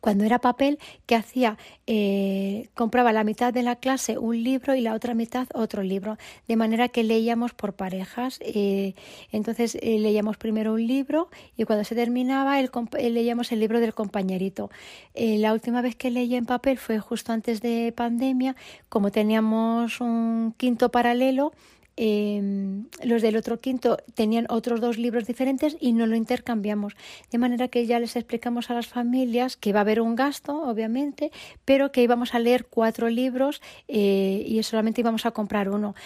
[0.01, 1.59] cuando era papel, ¿qué hacía?
[1.87, 6.19] Eh, compraba la mitad de la clase un libro y la otra mitad otro libro,
[6.47, 8.39] de manera que leíamos por parejas.
[8.43, 8.95] Eh,
[9.33, 12.71] entonces eh, leíamos primero un libro y cuando se terminaba el,
[13.13, 14.71] leíamos el libro del compañerito.
[15.15, 18.57] la última vez que leí en papel fue justo antes de pandemia,
[18.89, 21.53] como teníamos un quinto paralelo,
[22.01, 26.95] Em, los del otro quinto tenían otros dos libros diferentes y no lo intercambiamos.
[27.33, 30.63] De manera que ya les explicamos a las familias que va a haber un gasto,
[30.63, 31.33] obviamente,
[31.65, 35.97] pero que íbamos a leer cuatro libros eh, y solamente íbamos a comprar uno.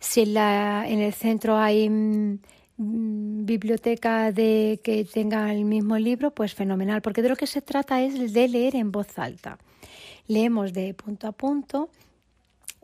[0.00, 2.38] Si en, el centro hay mm,
[3.44, 8.00] biblioteca de que tenga el mismo libro, pues fenomenal, porque de lo que se trata
[8.00, 9.58] es de leer en voz alta.
[10.28, 11.90] Leemos de punto a punto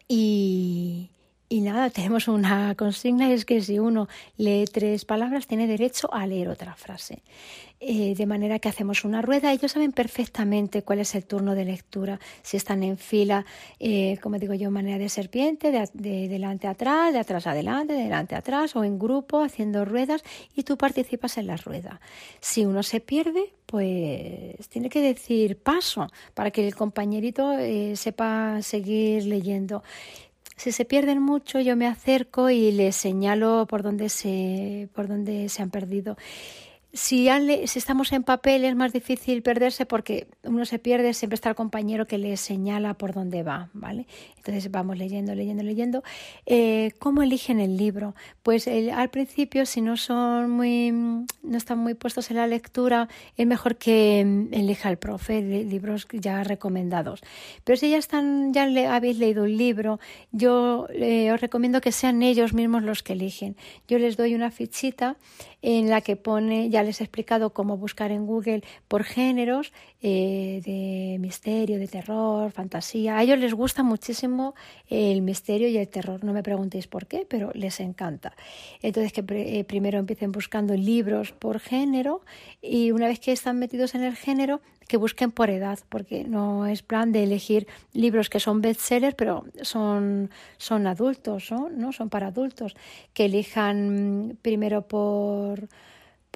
[0.07, 1.09] y,
[1.49, 6.27] y nada, tenemos una consigna es que si uno lee tres palabras tiene derecho a
[6.27, 7.23] leer otra frase.
[7.81, 9.53] Eh, de manera que hacemos una rueda.
[9.53, 13.47] Ellos saben perfectamente cuál es el turno de lectura, si están en fila,
[13.79, 17.93] eh, como digo yo, manera de serpiente, de, de, delante a atrás, de atrás adelante,
[17.93, 20.25] de delante a atrás o en grupo haciendo ruedas
[20.57, 22.01] y tú participas en la rueda.
[22.41, 28.61] Si uno se pierde, pues tiene que decir paso para que el compañerito eh, sepa
[28.61, 29.85] seguir leyendo.
[30.59, 35.49] Si se pierden mucho, yo me acerco y les señalo por dónde se, por dónde
[35.49, 36.17] se han perdido.
[36.93, 37.29] Si,
[37.67, 41.55] si, estamos en papel es más difícil perderse porque uno se pierde, siempre está el
[41.55, 44.07] compañero que le señala por dónde va, ¿vale?
[44.39, 46.03] Entonces vamos leyendo, leyendo, leyendo.
[46.47, 48.15] Eh, ¿Cómo eligen el libro?
[48.43, 53.47] Pues al principio, si no son muy, no están muy puestos en la lectura, es
[53.47, 57.21] mejor que mm, elija el profe libros ya recomendados.
[57.65, 60.01] Pero si ya están, ya le, habéis leído un libro,
[60.33, 63.57] yo eh, os recomiendo que sean ellos mismos los que eligen.
[63.87, 65.17] Yo les doy una fichita
[65.61, 70.61] en la que pone, ya les he explicado cómo buscar en Google por géneros eh,
[70.65, 73.19] de misterio, de terror, fantasía.
[73.19, 74.55] A ellos les gusta muchísimo
[74.89, 76.25] el misterio y el terror.
[76.25, 78.35] No me preguntéis por qué, pero les encanta.
[78.83, 82.23] Entonces que eh, primero empiecen buscando libros por género
[82.63, 86.67] y una vez que están metidos en el género, que busquen por edad, porque no
[86.67, 91.69] es plan de elegir libros que son bestsellers, pero son, son adultos, ¿no?
[91.69, 91.93] ¿no?
[91.93, 92.75] Son para adultos,
[93.13, 95.69] que elijan primero por,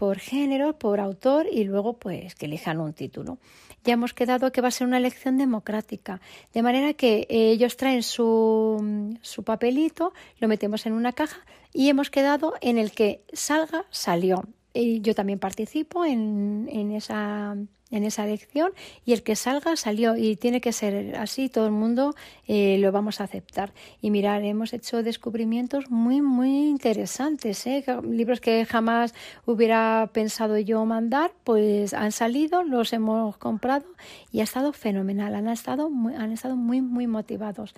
[0.03, 3.39] por género, por autor y luego pues que elijan un título.
[3.85, 6.21] Ya hemos quedado que va a ser una elección democrática,
[6.53, 12.11] de manera que ellos traen su, su papelito, lo metemos en una caja y hemos
[12.11, 14.43] quedado en el que salga, salió.
[14.75, 17.57] Y yo también participo en, en esa
[17.93, 18.73] en esa elección
[19.05, 22.15] y el que salga salió y tiene que ser así, todo el mundo
[22.49, 23.73] eh, lo vamos a aceptar.
[24.01, 27.85] Y mirar, hemos hecho descubrimientos muy, muy interesantes, ¿eh?
[28.03, 33.87] libros que jamás hubiera pensado yo mandar, pues han salido, los hemos comprado
[34.33, 37.75] y ha estado fenomenal, han estado muy, han estado muy, muy motivados.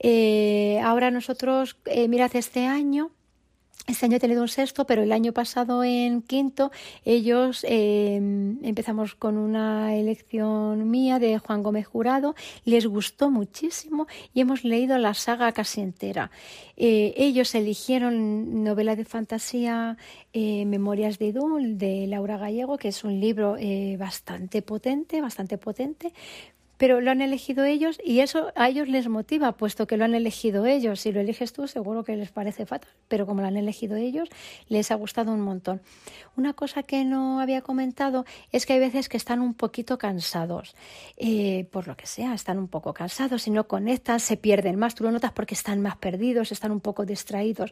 [0.00, 1.76] Eh, ahora nosotros,
[2.08, 3.12] mirad, este año
[3.86, 6.70] este año he tenido un sexto, pero el año pasado en quinto
[7.04, 12.34] ellos em, empezamos con una elección mía de Juan Gómez Jurado,
[12.64, 16.30] les gustó muchísimo y hemos leído la saga casi entera.
[16.76, 19.98] Eh, ellos eligieron novela de fantasía
[20.32, 25.58] eh, Memorias de Dul de Laura Gallego, que es un libro eh, bastante potente, bastante
[25.58, 26.12] potente,
[26.76, 30.14] pero lo han elegido ellos y eso a ellos les motiva, puesto que lo han
[30.14, 31.00] elegido ellos.
[31.00, 34.28] Si lo eliges tú, seguro que les parece fatal, pero como lo han elegido ellos,
[34.68, 35.80] les ha gustado un montón.
[36.36, 40.74] Una cosa que no había comentado es que hay veces que están un poquito cansados,
[41.16, 44.94] eh, por lo que sea, están un poco cansados, si no conectan, se pierden más.
[44.94, 47.70] Tú lo notas porque están más perdidos, están un poco distraídos.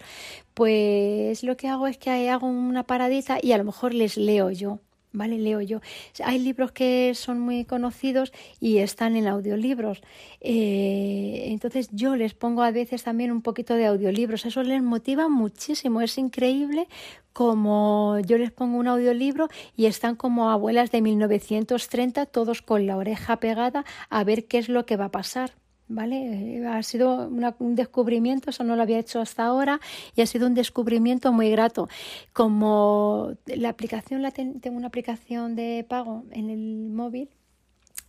[0.54, 4.50] Pues lo que hago es que hago una paradita y a lo mejor les leo
[4.50, 4.80] yo
[5.12, 5.38] ¿vale?
[5.38, 5.80] Leo yo.
[6.24, 10.02] Hay libros que son muy conocidos y están en audiolibros.
[10.40, 14.44] Eh, entonces yo les pongo a veces también un poquito de audiolibros.
[14.46, 16.00] Eso les motiva muchísimo.
[16.00, 16.88] Es increíble
[17.32, 22.96] como yo les pongo un audiolibro y están como abuelas de 1930, todos con la
[22.96, 25.52] oreja pegada a ver qué es lo que va a pasar.
[25.94, 26.58] ¿Vale?
[26.58, 29.80] Eh, ha sido un descubrimiento, eso no lo había hecho hasta ahora
[30.14, 31.88] y ha sido un descubrimiento muy grato.
[32.32, 37.28] Como la aplicación, la tengo una aplicación de pago en el móvil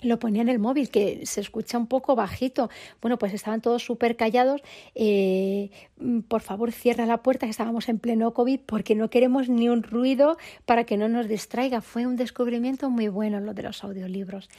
[0.04, 2.70] lo ponía en el móvil, que se escucha un poco bajito.
[3.02, 4.62] Bueno, pues estaban todos súper callados.
[4.96, 5.72] Eh,
[6.28, 9.84] por favor, cierra la puerta, que estábamos en pleno COVID, porque no queremos ni un
[9.84, 11.82] ruido para que no nos distraiga.
[11.82, 14.50] Fue un descubrimiento muy bueno lo de los audiolibros.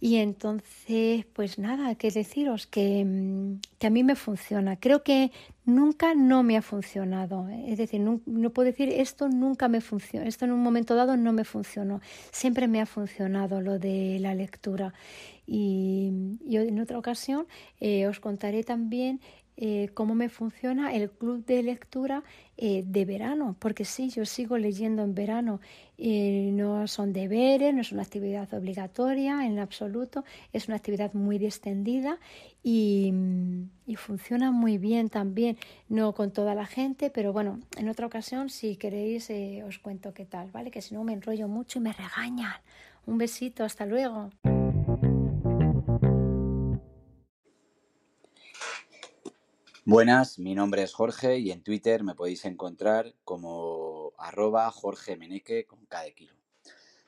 [0.00, 4.76] Y entonces, pues nada, que deciros que, mm, que a mí me funciona.
[4.76, 5.30] Creo que
[5.68, 7.48] nunca no me ha funcionado.
[7.66, 8.18] Es decir, no,
[8.50, 12.00] puedo decir esto nunca me funcionó, esto en un momento dado no me funcionó.
[12.32, 14.94] Siempre me ha funcionado lo de la lectura.
[15.46, 16.10] Y,
[16.50, 17.46] en otra ocasión
[17.80, 19.20] eh, os contaré también
[19.60, 22.22] eh, cómo me funciona el club de lectura
[22.56, 25.60] eh, de verano, porque sí, yo sigo leyendo en verano,
[25.98, 32.20] no son deberes, no es una actividad obligatoria en absoluto, es una actividad muy distendida
[32.62, 33.12] y,
[33.96, 35.56] funciona muy bien también,
[35.88, 40.14] no con toda la gente, pero bueno, en otra ocasión, si queréis, eh, os cuento
[40.14, 40.70] qué tal, ¿vale?
[40.70, 42.52] Que si no me enrollo mucho y me regañan.
[43.06, 44.30] Un besito, hasta luego.
[49.90, 55.64] Buenas, mi nombre es Jorge y en Twitter me podéis encontrar como arroba Jorge Meneque
[55.64, 56.34] con kilo.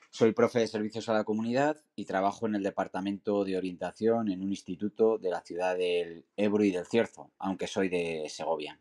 [0.09, 4.41] Soy profe de servicios a la comunidad y trabajo en el departamento de orientación en
[4.41, 8.79] un instituto de la ciudad del Ebro y del Cierzo, aunque soy de Segovia.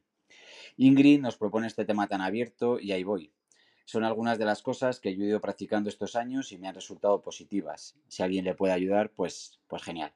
[0.78, 3.34] Ingrid nos propone este tema tan abierto y ahí voy.
[3.84, 6.74] Son algunas de las cosas que yo he ido practicando estos años y me han
[6.74, 7.96] resultado positivas.
[8.08, 10.14] Si alguien le puede ayudar, pues, pues genial.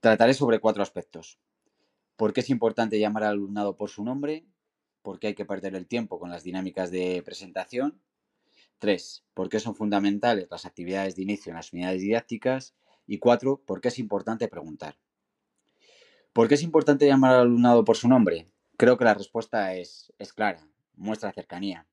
[0.00, 1.38] Trataré sobre cuatro aspectos.
[2.16, 4.46] ¿Por qué es importante llamar al alumnado por su nombre?
[5.02, 8.00] ¿Por qué hay que perder el tiempo con las dinámicas de presentación?
[8.78, 12.74] Tres, ¿por qué son fundamentales las actividades de inicio en las unidades didácticas?
[13.06, 14.96] Y cuatro, ¿por qué es importante preguntar?
[16.32, 18.50] ¿Por qué es importante llamar al alumnado por su nombre?
[18.78, 21.86] Creo que la respuesta es, es clara, muestra cercanía.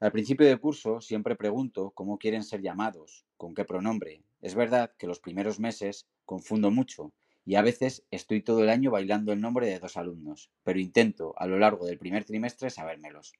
[0.00, 4.22] Al principio del curso siempre pregunto cómo quieren ser llamados, con qué pronombre.
[4.40, 7.12] Es verdad que los primeros meses confundo mucho
[7.48, 11.32] y a veces estoy todo el año bailando el nombre de dos alumnos, pero intento
[11.38, 13.32] a lo largo del primer trimestre sabérmelos.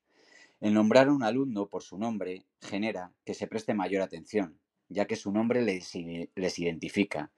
[0.60, 5.06] El nombrar a un alumno por su nombre genera que se preste mayor atención, ya
[5.06, 7.32] que su nombre les, identifica,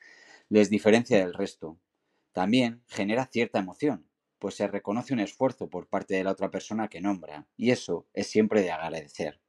[0.48, 1.76] les diferencia del resto.
[2.30, 4.06] También genera cierta emoción,
[4.38, 8.06] pues se reconoce un esfuerzo por parte de la otra persona que nombra, y eso
[8.14, 9.40] es siempre de agradecer.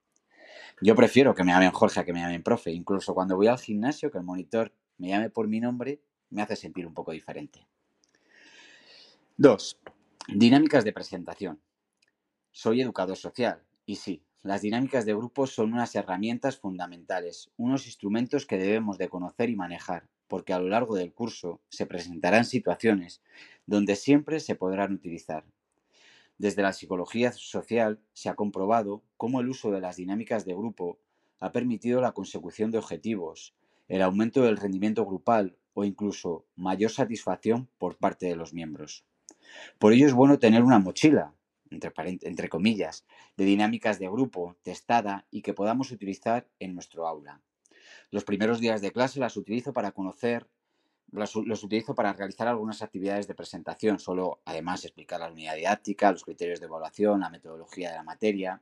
[0.82, 3.60] Yo prefiero que me llamen Jorge a que me llamen profe, incluso cuando voy al
[3.60, 6.02] gimnasio, que el monitor me llame por mi nombre,
[6.32, 7.68] me hace sentir un poco diferente.
[9.38, 9.80] 2.
[10.28, 11.62] Dinámicas de presentación.
[12.52, 18.46] Soy educador social y sí, las dinámicas de grupo son unas herramientas fundamentales, unos instrumentos
[18.46, 23.22] que debemos de conocer y manejar, porque a lo largo del curso se presentarán situaciones
[23.66, 25.46] donde siempre se podrán utilizar.
[26.38, 31.00] Desde la psicología social se ha comprobado cómo el uso de las dinámicas de grupo
[31.40, 33.54] ha permitido la consecución de objetivos,
[33.88, 39.06] el aumento del rendimiento grupal o incluso mayor satisfacción por parte de los miembros.
[39.80, 41.34] Por ello es bueno tener una mochila,
[41.70, 43.06] entre, entre, comillas,
[43.38, 47.42] de dinámicas de grupo testada y que podamos utilizar en nuestro aula.
[48.10, 50.48] Los primeros días de clase las utilizo para conocer,
[51.12, 56.12] los, los utilizo para realizar algunas actividades de presentación, solo además explicar la unidad didáctica,
[56.12, 58.62] los criterios de evaluación, la metodología de la materia,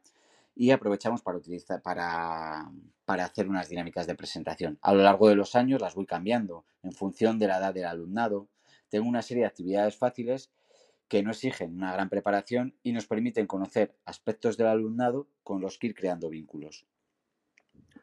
[0.56, 2.70] y aprovechamos para, utilizar, para,
[3.06, 4.78] para hacer unas dinámicas de presentación.
[4.82, 7.86] A lo largo de los años las voy cambiando en función de la edad del
[7.86, 8.50] alumnado.
[8.90, 10.52] Tengo una serie de actividades fáciles
[11.08, 15.78] que no exigen una gran preparación y nos permiten conocer aspectos del alumnado con los
[15.78, 16.86] que ir creando vínculos.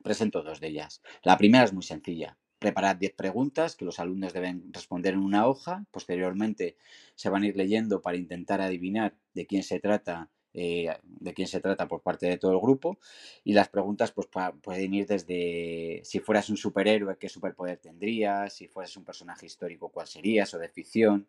[0.02, 1.02] Presento dos de ellas.
[1.22, 2.36] La primera es muy sencilla.
[2.58, 5.84] Preparad 10 preguntas que los alumnos deben responder en una hoja.
[5.90, 6.76] Posteriormente
[7.14, 11.46] se van a ir leyendo para intentar adivinar de quién se trata eh, de quién
[11.46, 12.98] se trata por parte de todo el grupo
[13.44, 14.26] y las preguntas pues
[14.62, 19.90] pueden ir desde si fueras un superhéroe qué superpoder tendrías si fueras un personaje histórico
[19.90, 21.28] cuál serías o de ficción.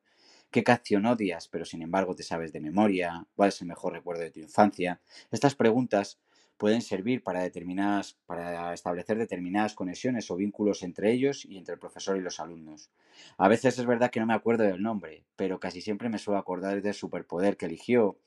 [0.49, 4.23] Qué canción odias pero sin embargo te sabes de memoria cuál es el mejor recuerdo
[4.23, 6.19] de tu infancia estas preguntas
[6.57, 11.80] pueden servir para, determinadas, para establecer determinadas conexiones o vínculos entre ellos y entre el
[11.80, 12.89] profesor y los alumnos.
[13.38, 16.39] A veces es verdad que no me acuerdo del nombre, pero casi siempre me suelo
[16.39, 18.17] acordar del superpoder que eligió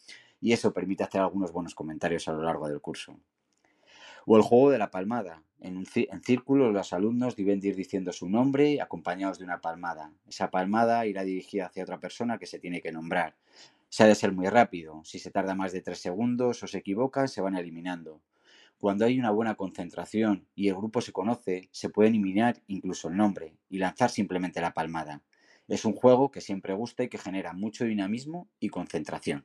[0.40, 3.18] y eso permite hacer algunos buenos comentarios a lo largo del curso.
[4.26, 5.42] O el juego de la palmada.
[5.60, 10.12] En, en círculo los alumnos deben ir diciendo su nombre acompañados de una palmada.
[10.28, 13.36] Esa palmada irá dirigida hacia otra persona que se tiene que nombrar.
[13.88, 15.02] Se ha de ser muy rápido.
[15.04, 18.20] Si se tarda más de tres segundos o se equivocan, se van eliminando.
[18.78, 23.16] Cuando hay una buena concentración y el grupo se conoce, se puede eliminar incluso el
[23.16, 25.22] nombre y lanzar simplemente la palmada.
[25.68, 29.44] Es un juego que siempre gusta y que genera mucho dinamismo y concentración.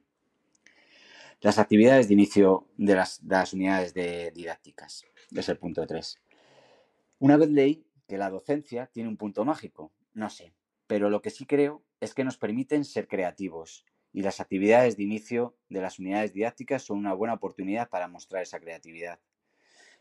[1.42, 5.06] Las actividades de inicio de las, de las unidades de didácticas.
[5.36, 6.20] Es el punto 3.
[7.20, 9.92] Una vez leí que la docencia tiene un punto mágico.
[10.14, 10.54] No sé.
[10.88, 15.04] Pero lo que sí creo es que nos permiten ser creativos y las actividades de
[15.04, 19.20] inicio de las unidades didácticas son una buena oportunidad para mostrar esa creatividad.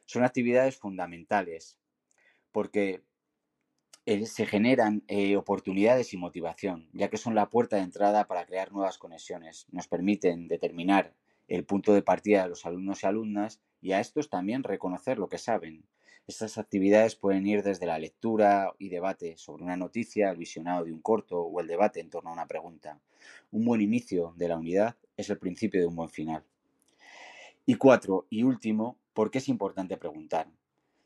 [0.07, 1.78] Son actividades fundamentales
[2.53, 3.03] porque
[4.07, 8.47] eh, se generan eh, oportunidades y motivación, ya que son la puerta de entrada para
[8.47, 9.66] crear nuevas conexiones.
[9.72, 11.14] Nos permiten determinar
[11.49, 15.28] el punto de partida de los alumnos y alumnas y a estos también reconocer lo
[15.28, 15.84] que saben.
[16.26, 20.92] Estas actividades pueden ir desde la lectura y debate sobre una noticia, el visionado de
[20.92, 22.99] un corto o el debate en torno a una pregunta.
[23.51, 26.42] Un buen inicio de la unidad es el principio de un buen final.
[27.66, 30.49] Y cuatro, y último, ¿por qué es importante preguntar?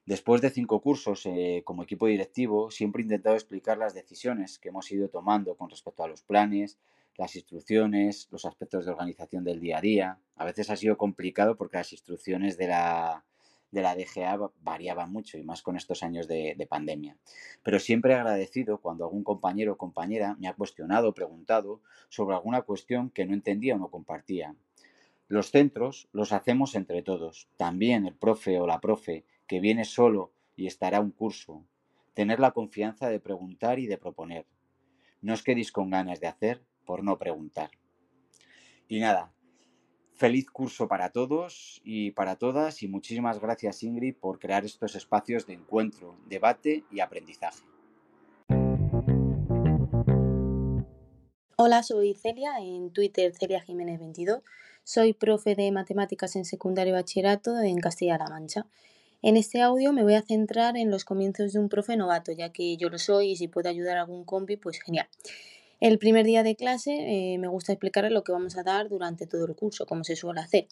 [0.07, 4.71] Después de cinco cursos eh, como equipo directivo, siempre he intentado explicar las decisiones que
[4.71, 6.79] hemos ido tomando con respecto a los planes,
[7.19, 10.19] las instrucciones, los aspectos de organización del día a día.
[10.37, 13.25] A veces ha sido complicado porque las instrucciones de la,
[13.73, 17.17] de la DGA variaban mucho y más con estos años de, de, pandemia.
[17.65, 22.37] Pero siempre he agradecido cuando algún compañero o compañera me ha cuestionado o preguntado sobre
[22.37, 24.55] alguna cuestión que no entendía o no compartía.
[25.27, 30.33] Los centros los hacemos entre todos, también el profe o la profe que viene solo
[30.55, 31.65] y estará un curso.
[32.15, 34.47] Tener la confianza de preguntar y de proponer.
[35.21, 37.71] No os quedéis con ganas de hacer, por no preguntar.
[38.89, 39.31] Y nada,
[40.15, 45.47] feliz curso para todos y para todas y muchísimas gracias Ingrid por crear estos espacios
[45.47, 47.63] de encuentro, debate y aprendizaje.
[51.59, 54.41] Hola, soy Celia, en Twitter Celia Jiménez 22.
[54.83, 58.67] Soy profe de matemáticas en secundario bachillerato en Castilla-La Mancha.
[59.21, 62.51] En este audio me voy a centrar en los comienzos de un profe novato, ya
[62.51, 65.09] que yo lo soy y si puedo ayudar a algún compi, pues genial.
[65.81, 69.29] El primer día de clase eh, me gusta explicar lo que vamos a dar durante
[69.29, 70.67] todo el curso, como se suele hacer.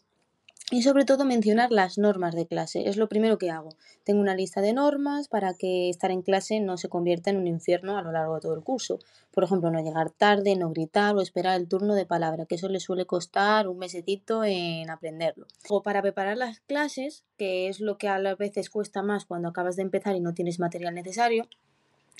[0.73, 2.89] Y sobre todo mencionar las normas de clase.
[2.89, 3.69] Es lo primero que hago.
[4.03, 7.47] Tengo una lista de normas para que estar en clase no se convierta en un
[7.47, 8.99] infierno a lo largo de todo el curso.
[9.31, 12.69] Por ejemplo, no llegar tarde, no gritar o esperar el turno de palabra, que eso
[12.69, 15.47] le suele costar un mesecito en aprenderlo.
[15.69, 19.77] O para preparar las clases, que es lo que a veces cuesta más cuando acabas
[19.77, 21.49] de empezar y no tienes material necesario,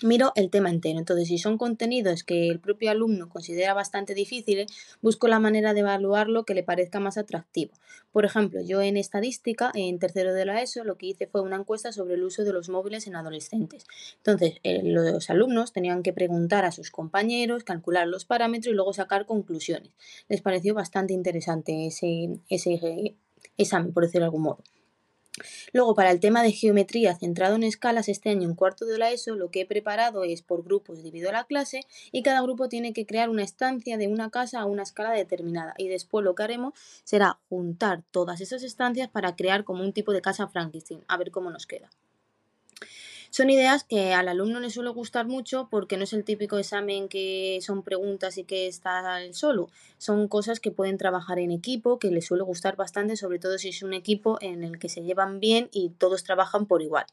[0.03, 0.99] miro el tema entero.
[0.99, 4.67] Entonces, si son contenidos que el propio alumno considera bastante difíciles,
[5.01, 7.73] busco la manera de evaluarlo que le parezca más atractivo.
[8.13, 11.57] Por ejemplo, yo en estadística, en tercero de la ESO, lo que hice fue una
[11.57, 13.87] encuesta sobre el uso de los móviles en adolescentes.
[14.19, 18.93] Entonces, eh, los alumnos tenían que preguntar a sus compañeros, calcular los parámetros y luego
[18.93, 19.93] sacar conclusiones.
[20.29, 23.17] Les pareció bastante interesante ese, ese
[23.57, 24.63] examen, por decirlo de algún modo.
[25.73, 29.11] Luego, para el tema de geometría centrado en escalas, este año en cuarto de la
[29.11, 32.93] ESO lo que he preparado es por grupos dividido la clase y cada grupo tiene
[32.93, 35.75] que crear una estancia de una casa a una escala determinada.
[35.79, 36.75] Y después lo que haremos
[37.05, 41.31] será juntar todas esas estancias para crear como un tipo de casa Frankenstein, a ver
[41.31, 41.91] cómo nos queda.
[43.37, 47.07] Son ideas que al alumno le suele gustar mucho porque no es el típico examen
[47.07, 49.69] que son preguntas y que está solo.
[49.99, 53.69] Son cosas que pueden trabajar en equipo, que le suele gustar bastante, sobre todo si
[53.69, 57.05] es un equipo en el que se llevan bien y todos trabajan por igual.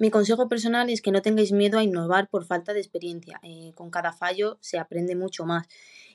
[0.00, 3.38] Mi consejo personal es que no tengáis miedo a innovar por falta de experiencia.
[3.44, 5.68] Eh, con cada fallo se aprende mucho más.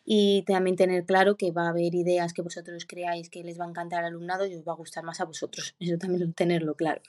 [0.03, 3.63] Y también tener claro que va a haber ideas que vosotros creáis que les va
[3.63, 5.75] a encantar al alumnado y os va a gustar más a vosotros.
[5.79, 7.01] Eso también tenerlo claro.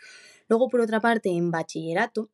[0.48, 2.30] Luego, por otra parte, en bachillerato,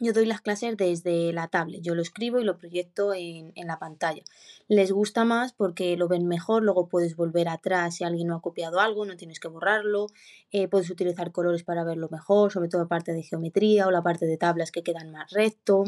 [0.00, 3.78] yo doy las clases desde la tablet, yo lo escribo y lo proyecto en, la
[3.80, 4.22] pantalla.
[4.68, 8.40] Les gusta más porque lo ven mejor, luego puedes volver atrás si alguien no ha
[8.40, 10.06] copiado algo, no tienes que borrarlo,
[10.52, 14.02] eh, puedes utilizar colores para verlo mejor, sobre todo la parte de geometría o la
[14.02, 15.84] parte de tablas que quedan más recto.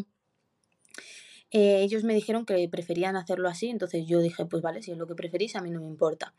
[1.53, 4.99] Eh, ellos me dijeron que preferían hacerlo así, entonces yo dije, pues vale, si es
[4.99, 6.35] lo que preferís, a mí no me importa.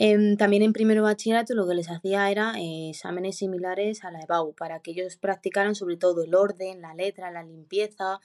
[0.00, 4.20] Em, también en primero bachillerato lo que les hacía era eh, exámenes similares a la
[4.20, 8.20] EBAU para que ellos practicaran sobre todo el orden, la letra, la limpieza.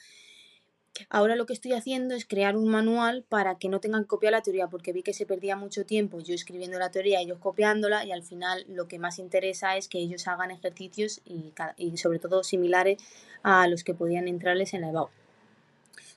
[1.09, 4.33] Ahora lo que estoy haciendo es crear un manual para que no tengan que copiar
[4.33, 8.05] la teoría, porque vi que se perdía mucho tiempo yo escribiendo la teoría, ellos copiándola,
[8.05, 12.19] y al final lo que más interesa es que ellos hagan ejercicios y, y sobre
[12.19, 12.99] todo similares
[13.41, 15.09] a los que podían entrarles en la EBAU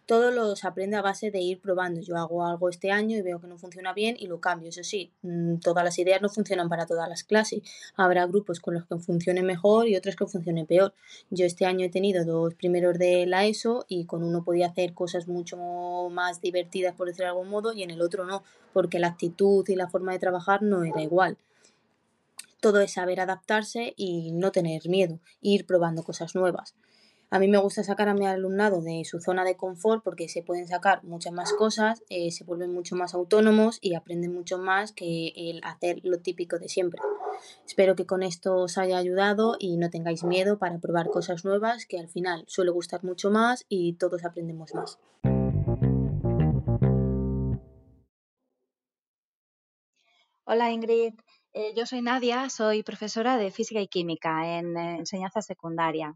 [0.07, 2.01] todo los aprende a base de ir probando.
[2.01, 4.69] Yo hago algo este año y veo que no funciona bien y lo cambio.
[4.69, 7.63] Eso sí, mm, todas las ideas no funcionan para todas las clases.
[7.97, 10.95] Habrá grupos con los que funcione mejor y otros que funcionen peor.
[11.31, 14.95] Yo este año he tenido dos primeros de la ESO y con uno podía hacer
[14.95, 15.57] cosas mucho
[16.11, 19.69] más divertidas, por decirlo de algún modo, y en el otro no, porque la actitud
[19.69, 21.37] y la forma de trabajar no era igual.
[22.61, 26.75] Todo es saber adaptarse y no tener miedo, ir probando cosas nuevas.
[27.29, 30.45] A mí me gusta sacar a mi alumnado de su zona de confort porque se
[30.45, 34.93] pueden sacar muchas más cosas, eh, se vuelven mucho más autónomos y aprenden mucho más
[34.93, 37.03] que el hacer lo típico de siempre.
[37.67, 41.85] Espero que con esto os haya ayudado y no tengáis miedo para probar cosas nuevas
[41.85, 45.01] que al final suele gustar mucho más y todos aprendemos más.
[50.45, 51.15] Hola Ingrid,
[51.55, 56.15] eh, yo soy Nadia, soy profesora de física y química en eh, enseñanza secundaria.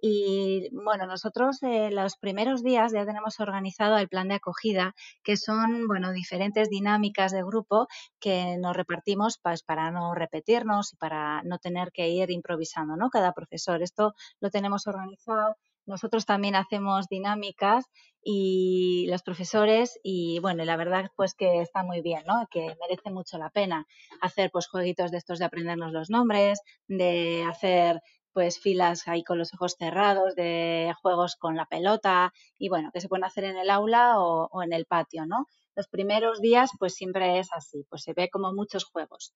[0.00, 5.36] Y bueno, nosotros eh, los primeros días ya tenemos organizado el plan de acogida, que
[5.36, 7.86] son, bueno, diferentes dinámicas de grupo
[8.18, 13.10] que nos repartimos pues, para no repetirnos y para no tener que ir improvisando, ¿no?
[13.10, 13.82] Cada profesor.
[13.82, 15.56] Esto lo tenemos organizado.
[15.86, 17.84] Nosotros también hacemos dinámicas
[18.22, 22.46] y los profesores y bueno, la verdad pues que está muy bien, ¿no?
[22.50, 23.86] Que merece mucho la pena
[24.20, 28.02] hacer pues jueguitos de estos de aprendernos los nombres, de hacer
[28.32, 33.00] pues filas ahí con los ojos cerrados, de juegos con la pelota y bueno, que
[33.00, 35.46] se pueden hacer en el aula o, en el patio, ¿no?
[35.74, 39.34] Los primeros días pues siempre es así, pues se ve como muchos juegos.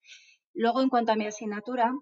[0.53, 1.93] Luego en cuanto a mi asignatura,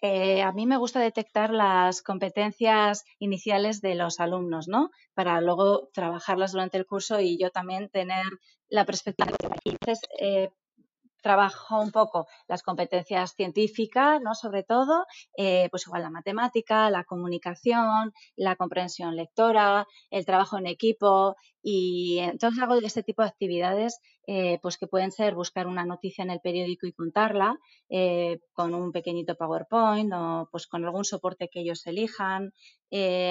[0.00, 4.90] eh, a mí me gusta detectar las competencias iniciales de los alumnos, ¿no?
[5.14, 8.24] Para luego trabajarlas durante el curso y yo también tener
[8.68, 9.32] la perspectiva.
[9.64, 10.50] Entonces, eh,
[11.22, 14.34] trabajo un poco las competencias científicas, ¿no?
[14.34, 15.04] Sobre todo,
[15.36, 22.18] eh, pues igual la matemática, la comunicación, la comprensión lectora, el trabajo en equipo y
[22.20, 26.30] entonces hago este tipo de actividades eh, pues que pueden ser buscar una noticia en
[26.30, 27.58] el periódico y contarla
[27.88, 32.52] eh, con un pequeñito PowerPoint o pues con algún soporte que ellos elijan,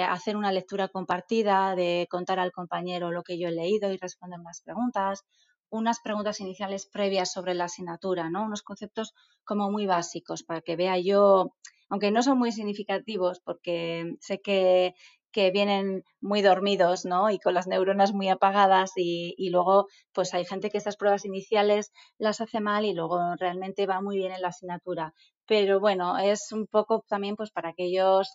[0.08, 4.38] hacer una lectura compartida de contar al compañero lo que yo he leído y responder
[4.40, 5.24] más preguntas
[5.70, 8.44] unas preguntas iniciales previas sobre la asignatura, ¿no?
[8.44, 9.14] Unos conceptos
[9.44, 11.52] como muy básicos para que vea yo,
[11.88, 14.94] aunque no son muy significativos porque sé que,
[15.32, 17.30] que vienen muy dormidos, ¿no?
[17.30, 21.24] Y con las neuronas muy apagadas y, y, luego pues hay gente que estas pruebas
[21.24, 25.14] iniciales las hace mal y luego realmente va muy bien en la asignatura.
[25.46, 28.28] Pero bueno, es un poco también pues para que ellos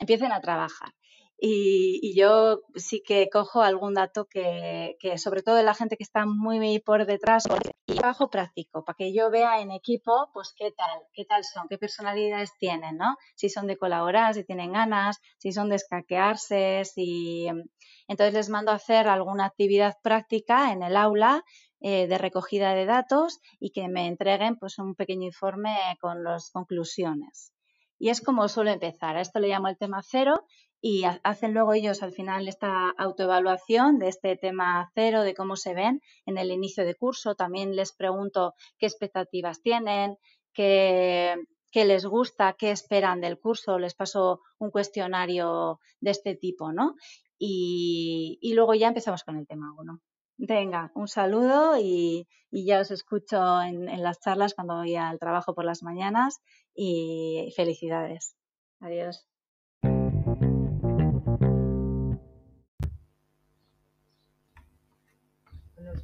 [0.00, 0.90] empiecen a trabajar.
[1.38, 6.26] Y, yo sí que cojo algún dato que, sobre todo de la gente que está
[6.26, 7.44] muy por detrás,
[7.86, 11.66] y trabajo práctico, para que yo vea en equipo, pues qué tal, qué tal son,
[11.68, 13.16] qué personalidades tienen, ¿no?
[13.34, 17.46] Si son de colaborar, si tienen ganas, si son de escaquearse, si...
[17.46, 17.64] Em,
[18.08, 21.42] entonces les mando a hacer alguna actividad práctica en el aula
[21.80, 26.50] eh, de recogida de datos y que me entreguen pues un pequeño informe con las
[26.50, 27.52] conclusiones.
[27.98, 29.16] Y es como suelo empezar.
[29.16, 30.44] A esto le llamo el tema cero
[30.86, 35.72] y hacen luego ellos al final esta autoevaluación de este tema cero, de cómo se
[35.72, 37.34] ven en el inicio de curso.
[37.34, 40.18] También les pregunto qué expectativas tienen,
[40.52, 41.36] qué,
[41.72, 43.78] les gusta, qué esperan del curso.
[43.78, 46.96] Les paso un cuestionario de este tipo, ¿no?
[47.38, 50.02] Y, luego ya empezamos con el tema uno.
[50.36, 55.54] Venga, un saludo y, ya os escucho en, en las charlas cuando voy al trabajo
[55.54, 56.42] por las mañanas
[56.74, 58.36] y felicidades.
[58.80, 59.26] Adiós.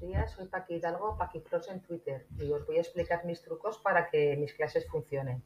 [0.01, 0.33] Buenos días.
[0.33, 4.37] Soy Paqui Hidalgo, Paqui en Twitter y os voy a explicar mis trucos para que
[4.37, 5.43] mis clases funcionen.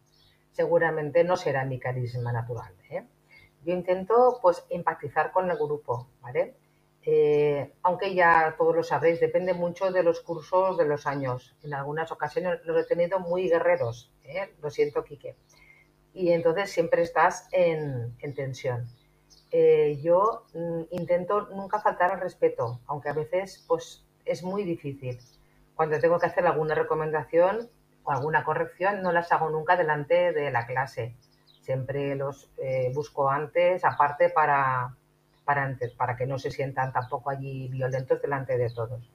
[0.53, 2.75] Seguramente no será mi carisma natural.
[2.91, 3.07] ¿eh?
[3.65, 6.57] Yo intento pues empatizar con el grupo, ¿vale?
[7.03, 11.57] Eh, aunque ya todos lo sabréis, depende mucho de los cursos de los años.
[11.63, 14.55] En algunas ocasiones los he tenido muy guerreros, ¿eh?
[14.63, 15.37] lo siento, Quique.
[16.13, 18.89] Y entonces siempre estás en, en tensión.
[19.51, 25.19] eh, yo mm, intento nunca faltar al respeto, aunque a veces pues es muy difícil.
[25.75, 27.69] Cuando tengo que hacer alguna recomendación
[28.05, 31.15] o alguna corrección, no las hago nunca delante de la clase.
[31.61, 34.95] Siempre los eh, busco antes, aparte, para,
[35.45, 39.11] para, para que no se sientan tampoco allí violentos delante de todos.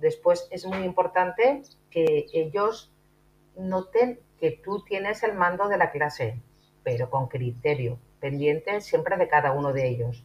[0.00, 2.90] Después es muy importante que ellos
[3.56, 6.40] noten que tú tienes el mando de la clase,
[6.82, 10.24] pero con criterio, pendiente siempre de cada uno de ellos.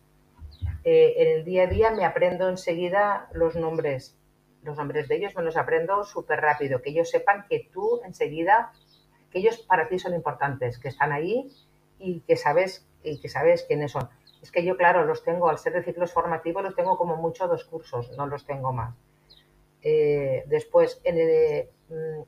[0.86, 4.18] Eh, en el día a día me aprendo enseguida los nombres,
[4.66, 8.72] los nombres de ellos me los aprendo súper rápido, que ellos sepan que tú enseguida,
[9.32, 11.52] que ellos para ti son importantes, que están ahí
[12.00, 14.10] y que sabes, y que sabes quiénes son.
[14.42, 17.48] Es que yo, claro, los tengo, al ser de ciclos formativos, los tengo como mucho
[17.48, 18.96] dos cursos, no los tengo más.
[19.82, 22.24] Eh, después, en el, mm,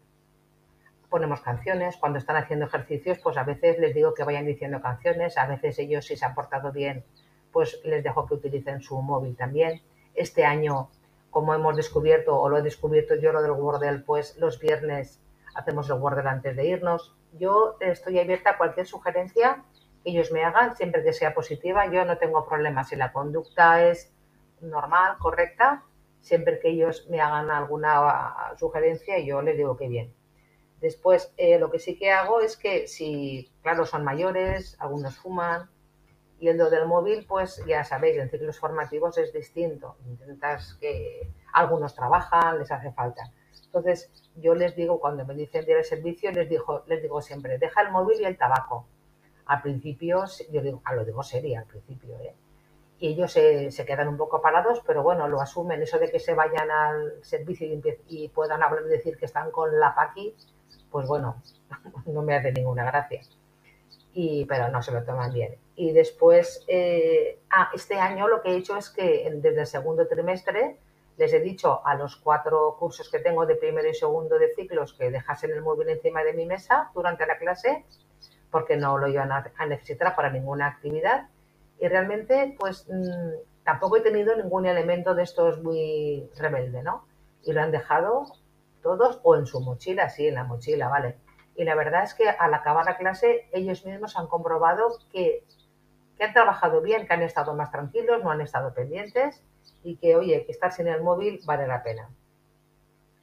[1.10, 5.38] ponemos canciones, cuando están haciendo ejercicios, pues a veces les digo que vayan diciendo canciones,
[5.38, 7.04] a veces ellos si se han portado bien,
[7.52, 9.82] pues les dejo que utilicen su móvil también.
[10.14, 10.90] Este año,
[11.30, 15.22] como hemos descubierto, o lo he descubierto yo lo del Wordle, pues los viernes
[15.56, 17.16] hacemos el Wordle antes de irnos.
[17.34, 19.64] Yo estoy abierta a cualquier sugerencia
[20.04, 21.92] que ellos me hagan, siempre que sea positiva.
[21.92, 24.14] Yo no tengo problemas si la conducta es
[24.62, 25.84] normal, correcta,
[26.22, 30.14] siempre que ellos me hagan alguna sugerencia, yo les digo que bien.
[30.82, 35.70] Después, eh, lo que sí que hago es que si, claro, son mayores, algunos fuman,
[36.40, 39.98] y el do del móvil, pues ya sabéis, en ciclos formativos es distinto.
[40.06, 43.24] Intentas que algunos trabajan, les hace falta.
[43.66, 47.82] Entonces, yo les digo, cuando me dicen de servicio, les digo, les digo siempre, deja
[47.82, 48.86] el móvil y el tabaco.
[49.48, 52.36] Al principio, yo digo, a ah, lo digo serio al principio, ¿eh?
[53.00, 55.82] Y ellos se, quedan un poco parados, pero bueno, lo asumen.
[55.84, 59.52] Eso de que se vayan al servicio y, y puedan hablar y decir que están
[59.52, 60.36] con la paqui,
[60.90, 61.42] pues bueno,
[62.08, 63.22] no me hace ninguna gracia.
[64.14, 65.58] Y, pero no se lo toman bien.
[65.80, 70.08] Y después, eh, ah, este año lo que he hecho es que desde el segundo
[70.08, 70.80] trimestre
[71.18, 74.94] les he dicho a los cuatro cursos que tengo de primero y segundo de ciclos
[74.94, 77.86] que dejasen el móvil encima de mi mesa durante la clase,
[78.50, 81.30] porque no lo iban a, necesitar para ninguna actividad.
[81.80, 87.06] Y realmente, pues mm, tampoco he tenido ningún elemento de estos muy rebelde, ¿no?
[87.44, 88.26] Y lo han dejado
[88.82, 91.18] todos o en su mochila, sí, en la mochila, ¿vale?
[91.56, 95.44] Y la verdad es que al acabar la clase ellos mismos han comprobado que,
[96.18, 99.44] que han trabajado bien, que han estado más tranquilos, no han estado pendientes
[99.84, 102.10] y que, oye, que estar sin el móvil vale la pena.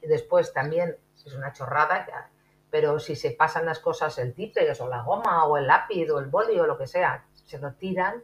[0.01, 2.29] Y después también es una chorrada,
[2.69, 6.19] pero si se pasan las cosas, el típex o la goma o el lápiz o
[6.19, 8.23] el boli o lo que sea, se lo tiran,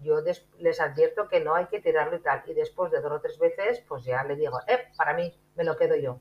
[0.00, 0.20] yo
[0.58, 2.42] les advierto que no hay que tirarlo y tal.
[2.46, 5.64] Y después de dos o tres veces, pues ya le digo, eh, para mí, me
[5.64, 6.18] lo quedo yo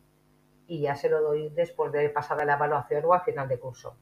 [0.72, 3.98] y ya se lo doy después de pasada la evaluación o al final de curso.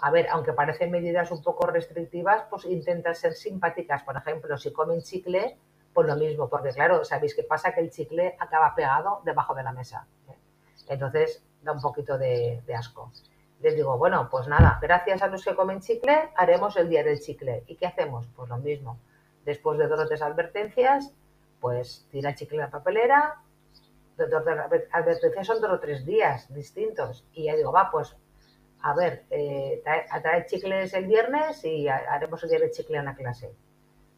[0.00, 4.02] A ver, aunque parecen medidas un poco restrictivas, pues intentan ser simpáticas.
[4.04, 5.58] Por ejemplo, si comen chicle,
[5.92, 9.64] pues lo mismo, porque claro, sabéis qué pasa que el chicle acaba pegado debajo de
[9.64, 10.06] la mesa.
[10.28, 10.36] ¿eh?
[10.88, 13.10] Entonces da un poquito de, asco.
[13.60, 17.18] Les digo, bueno, pues nada, gracias a los que comen chicle, haremos el día del
[17.18, 17.64] chicle.
[17.66, 18.28] ¿Y qué hacemos?
[18.36, 19.00] Pues lo mismo.
[19.44, 21.12] Después de dos o tres advertencias,
[21.58, 23.42] pues tira el chicle a la papelera,
[24.92, 27.26] advertencias son dos o tres días distintos.
[27.32, 28.16] Y ya digo, va, pues,
[28.80, 33.16] a ver, eh, trae, chicles el viernes y haremos el día de chicle en la
[33.16, 33.52] clase.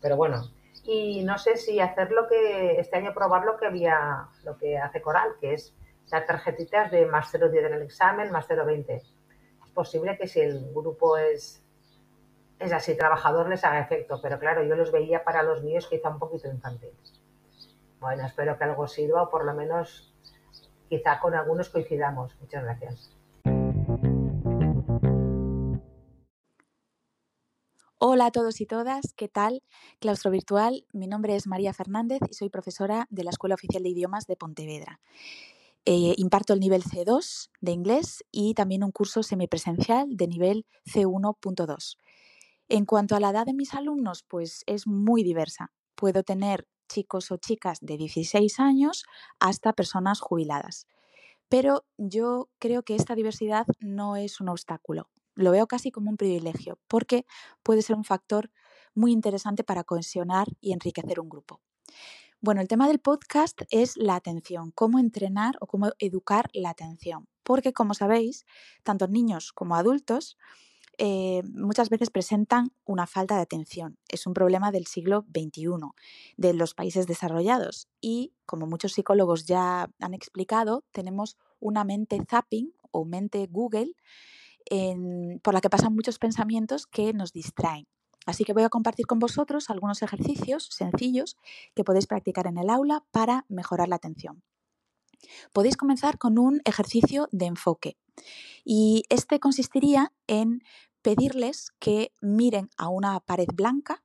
[0.00, 0.42] Pero bueno,
[0.84, 4.78] y no sé si hacer lo que, este año probar lo que había, lo que
[4.78, 5.74] hace Coral, que es
[6.10, 8.96] dar tarjetitas de más 0,10 en el examen, más 0,20.
[8.96, 11.62] Es posible que si el grupo es,
[12.58, 16.10] es así, trabajador, les haga efecto, pero claro, yo los veía para los míos quizá
[16.10, 17.20] un poquito infantiles.
[18.00, 20.12] Bueno, espero que algo sirva o por lo menos
[20.88, 22.34] quizá con algunos coincidamos.
[22.40, 23.19] Muchas gracias.
[28.02, 29.62] Hola a todos y todas, ¿qué tal?
[29.98, 33.90] Claustro Virtual, mi nombre es María Fernández y soy profesora de la Escuela Oficial de
[33.90, 35.02] Idiomas de Pontevedra.
[35.84, 41.98] Eh, imparto el nivel C2 de inglés y también un curso semipresencial de nivel C1.2.
[42.70, 45.70] En cuanto a la edad de mis alumnos, pues es muy diversa.
[45.94, 49.04] Puedo tener chicos o chicas de 16 años
[49.40, 50.86] hasta personas jubiladas.
[51.50, 55.10] Pero yo creo que esta diversidad no es un obstáculo,
[55.40, 57.26] lo veo casi como un privilegio, porque
[57.62, 58.50] puede ser un factor
[58.94, 61.60] muy interesante para cohesionar y enriquecer un grupo.
[62.40, 67.28] Bueno, el tema del podcast es la atención, cómo entrenar o cómo educar la atención,
[67.42, 68.46] porque como sabéis,
[68.82, 70.38] tanto niños como adultos
[71.02, 73.96] eh, muchas veces presentan una falta de atención.
[74.08, 75.66] Es un problema del siglo XXI,
[76.36, 77.88] de los países desarrollados.
[78.02, 83.94] Y como muchos psicólogos ya han explicado, tenemos una mente zapping o mente Google
[85.42, 87.86] por la que pasan muchos pensamientos que nos distraen.
[88.26, 91.36] Así que voy a compartir con vosotros algunos ejercicios sencillos
[91.74, 94.42] que podéis practicar en el aula para mejorar la atención.
[95.52, 97.96] Podéis comenzar con un ejercicio de enfoque
[98.64, 100.62] y este consistiría en
[101.02, 104.02] pedirles que miren a una pared blanca,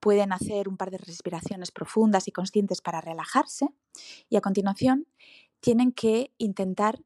[0.00, 3.68] pueden hacer un par de respiraciones profundas y conscientes para relajarse
[4.28, 5.06] y a continuación
[5.60, 7.00] tienen que intentar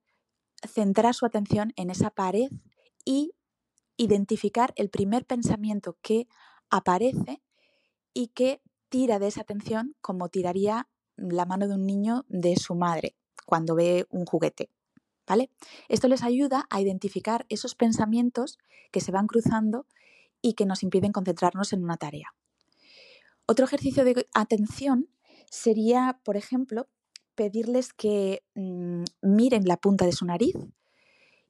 [0.62, 2.50] centrar su atención en esa pared
[3.04, 3.32] y
[3.96, 6.28] identificar el primer pensamiento que
[6.70, 7.42] aparece
[8.12, 12.74] y que tira de esa atención como tiraría la mano de un niño de su
[12.74, 14.70] madre cuando ve un juguete.
[15.26, 15.50] ¿Vale?
[15.88, 18.58] Esto les ayuda a identificar esos pensamientos
[18.92, 19.86] que se van cruzando
[20.40, 22.32] y que nos impiden concentrarnos en una tarea.
[23.46, 25.08] Otro ejercicio de atención
[25.50, 26.88] sería, por ejemplo,
[27.36, 30.56] pedirles que mm, miren la punta de su nariz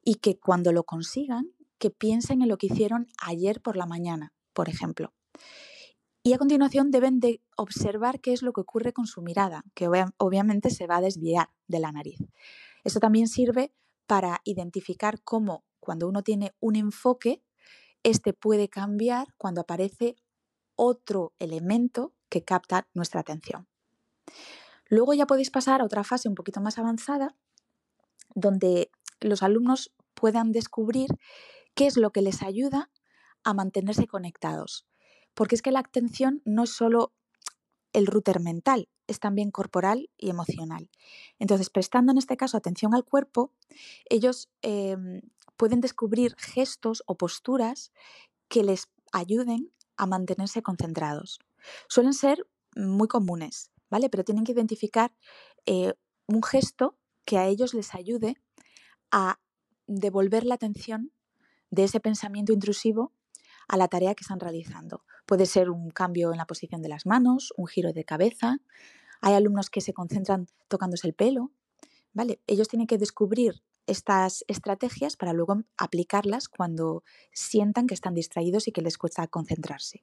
[0.05, 4.33] y que cuando lo consigan que piensen en lo que hicieron ayer por la mañana,
[4.53, 5.13] por ejemplo.
[6.23, 9.89] Y a continuación deben de observar qué es lo que ocurre con su mirada, que
[10.19, 12.19] obviamente se va a desviar de la nariz.
[12.83, 13.73] Esto también sirve
[14.07, 17.45] para identificar cómo cuando uno tiene un enfoque,
[18.03, 20.17] este puede cambiar cuando aparece
[20.75, 23.69] otro elemento que capta nuestra atención.
[24.89, 27.37] Luego ya podéis pasar a otra fase un poquito más avanzada,
[28.35, 31.11] donde los alumnos puedan descubrir
[31.75, 32.91] qué es lo que les ayuda
[33.45, 34.87] a mantenerse conectados.
[35.35, 37.13] Porque es que la atención no es solo
[37.93, 40.91] el router mental, es también corporal y emocional.
[41.39, 43.53] Entonces, prestando en este caso atención al cuerpo,
[44.09, 45.21] ellos em,
[45.57, 47.93] pueden descubrir gestos o posturas
[48.49, 51.39] que les ayuden a mantenerse concentrados.
[51.89, 54.09] Suelen ser muy comunes, ¿vale?
[54.09, 55.15] Pero tienen que identificar
[55.67, 55.95] eh,
[56.27, 58.37] un gesto que a ellos les ayude
[59.11, 59.39] a
[59.87, 61.13] devolver la atención
[61.71, 63.13] de ese pensamiento intrusivo
[63.69, 65.05] a la tarea que están realizando.
[65.27, 68.59] Puede ser un cambio en la posición de las manos, un giro de cabeza.
[69.21, 71.51] Hay alumnos que se concentran tocándose el pelo.
[72.13, 72.41] ¿vale?
[72.47, 78.73] Ellos tienen que descubrir estas estrategias para luego aplicarlas cuando sientan que están distraídos y
[78.73, 80.03] que les cuesta concentrarse.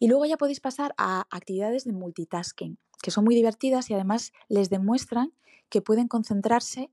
[0.00, 4.32] Y luego ya podéis pasar a actividades de multitasking, que son muy divertidas y además
[4.48, 5.32] les demuestran
[5.68, 6.90] que pueden concentrarse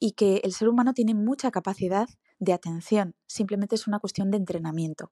[0.00, 2.08] y que el ser humano tiene mucha capacidad
[2.40, 5.10] de atención, simplemente es una cuestión de entrenamiento.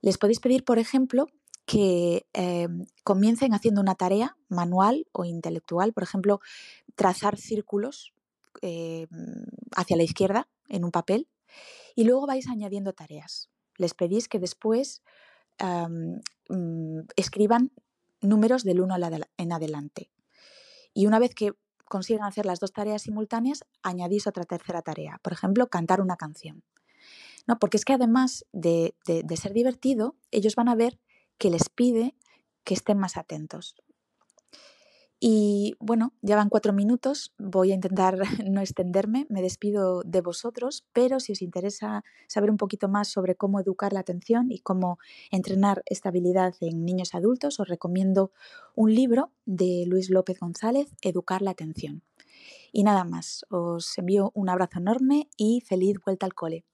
[0.00, 1.28] Les podéis pedir, por ejemplo,
[1.66, 6.40] que em, comiencen haciendo una tarea manual o intelectual, por ejemplo,
[6.94, 8.14] trazar círculos
[8.62, 9.08] em,
[9.76, 11.28] hacia la izquierda en un papel
[11.94, 13.50] y luego vais añadiendo tareas.
[13.76, 15.02] Les pedís que después
[15.58, 17.72] mm, escriban
[18.20, 18.94] números del 1
[19.36, 20.10] en adelante.
[20.94, 21.52] Y una vez que
[21.84, 25.20] consiguen hacer las dos tareas simultáneas, añadís otra tercera tarea.
[25.22, 26.64] Por ejemplo, cantar una canción.
[27.46, 27.58] ¿No?
[27.58, 30.98] Porque es que además de, de ser divertido, ellos van a ver
[31.38, 32.16] que les pide
[32.64, 33.76] que estén más atentos.
[35.18, 38.18] Y bueno, ya van cuatro minutos, voy a intentar
[38.50, 43.34] no extenderme, me despido de vosotros, pero si os interesa saber un poquito más sobre
[43.34, 44.98] cómo educar la atención y cómo
[45.30, 48.30] entrenar esta habilidad en niños adultos, os recomiendo
[48.74, 52.02] un libro de Luis López González, Educar la atención.
[52.72, 56.64] Y nada más, os envío un abrazo enorme y feliz vuelta al cole.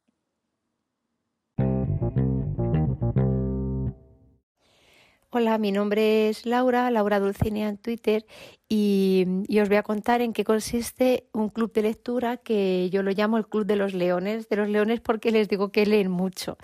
[5.34, 8.26] Hola, mi nombre es Laura, Laura Dulcinea en Twitter,
[8.68, 13.02] y, y, os voy a contar en qué consiste un club de lectura que yo
[13.02, 16.10] lo llamo el Club de los Leones, de los Leones porque les digo que leen
[16.10, 16.58] mucho.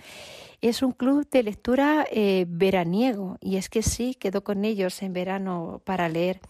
[0.61, 5.13] Es un club de lectura eh, veraniego y es que sí, quedo con ellos en
[5.13, 6.41] verano para leer.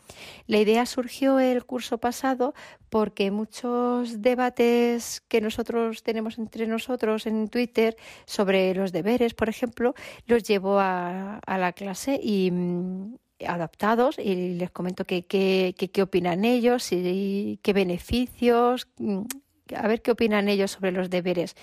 [0.46, 2.54] La idea surgió el curso pasado
[2.88, 9.94] porque muchos debates que nosotros tenemos entre nosotros en Twitter sobre los deberes, por ejemplo,
[10.26, 13.14] los llevo a, la clase y mm,
[13.46, 19.22] adaptados y les comento qué que, opinan ellos y qué beneficios, mm,
[19.76, 21.54] a ver qué opinan ellos sobre los deberes.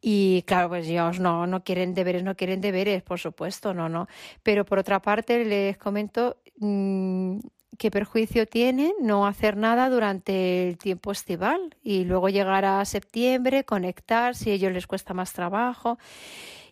[0.00, 4.06] Y claro, pues ellos no, no quieren deberes, no quieren deberes, por supuesto, no, no.
[4.42, 7.38] Pero por otra parte, les comento mm,
[7.78, 13.64] qué perjuicio tiene no hacer nada durante el tiempo estival y luego llegar a septiembre,
[13.64, 15.98] conectar, si a ellos les cuesta más trabajo.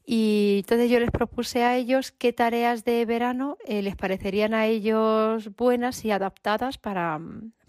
[0.04, 4.66] Y entonces yo les propuse a ellos qué tareas de verano eh, les parecerían a
[4.66, 7.20] ellos buenas y adaptadas para,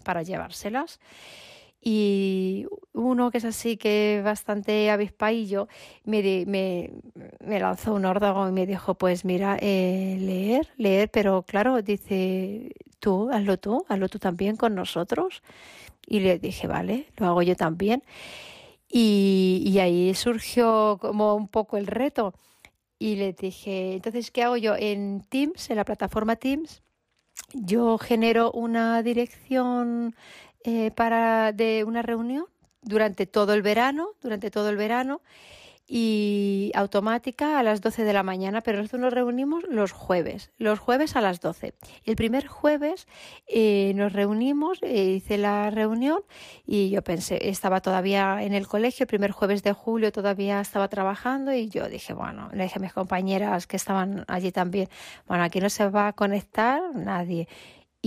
[0.04, 1.00] para llevárselas.
[1.80, 5.68] Y uno que es así que bastante avispaillo
[6.04, 6.90] me, me,
[7.40, 12.72] me lanzó un órdago y me dijo, pues mira, eh, leer, leer, pero claro, dice,
[13.00, 15.42] tú, hazlo tú, hazlo tú también con nosotros.
[16.06, 18.02] Y le dije, vale, lo hago yo también.
[18.88, 22.34] Y, y ahí surgió como un poco el reto.
[22.98, 24.74] y les dije, entonces, ¿qué hago yo?
[24.76, 26.82] En Teams, en la plataforma Teams,
[27.54, 30.14] yo genero una dirección
[30.68, 32.44] eh, para de una reunión
[32.82, 35.22] durante todo el verano, durante todo el verano
[35.86, 40.78] y automática a las 12 de la mañana, pero nosotros nos reunimos los jueves, los
[40.78, 41.72] jueves a las 12.
[42.04, 43.08] El primer jueves
[43.46, 46.20] eh, nos reunimos, eh, hice la reunión
[46.66, 50.88] y yo pensé, estaba todavía en el colegio, el primer jueves de julio todavía estaba
[50.88, 54.90] trabajando y yo dije, bueno, le dije a mis compañeras que estaban allí también,
[55.26, 57.48] bueno, aquí no se va a conectar nadie.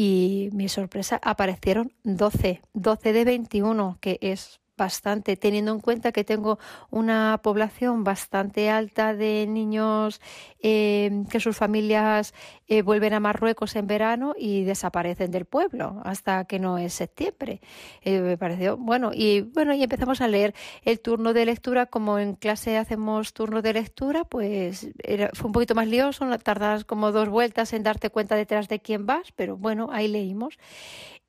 [0.03, 6.23] Y mi sorpresa, aparecieron 12, 12 de 21, que es bastante, teniendo en cuenta que
[6.23, 6.57] tengo
[6.89, 10.19] una población bastante alta de niños
[10.59, 12.34] eh, que sus familias
[12.67, 17.61] eh, vuelven a Marruecos en verano y desaparecen del pueblo hasta que no es septiembre.
[18.01, 22.17] Eh, me pareció bueno y bueno y empezamos a leer el turno de lectura como
[22.17, 27.11] en clase hacemos turno de lectura, pues era, fue un poquito más lioso, tardas como
[27.11, 30.57] dos vueltas en darte cuenta detrás de quién vas, pero bueno ahí leímos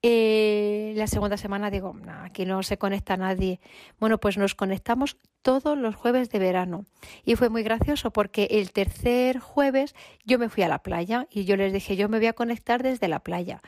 [0.04, 3.60] eh, la segunda semana digo, aquí no se conecta nadie.
[4.00, 6.86] Bueno, pues nos conectamos todos los jueves de verano.
[7.24, 9.94] Y fue muy gracioso porque el tercer jueves
[10.24, 12.82] yo me fui a la playa y yo les dije, yo me voy a conectar
[12.82, 13.62] desde la playa.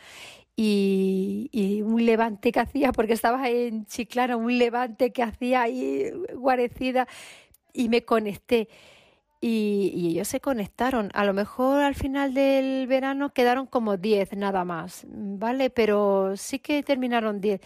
[0.57, 6.13] Y, y, un levante que hacía, porque estaba en Chiclana, un levante que hacía ahí
[6.33, 7.09] guarecida
[7.73, 8.69] y me conecté
[9.47, 11.11] y, ellos se conectaron.
[11.13, 15.69] A lo mejor al final del verano quedaron como 10 nada más, ¿vale?
[15.69, 17.61] Pero sí que terminaron 10.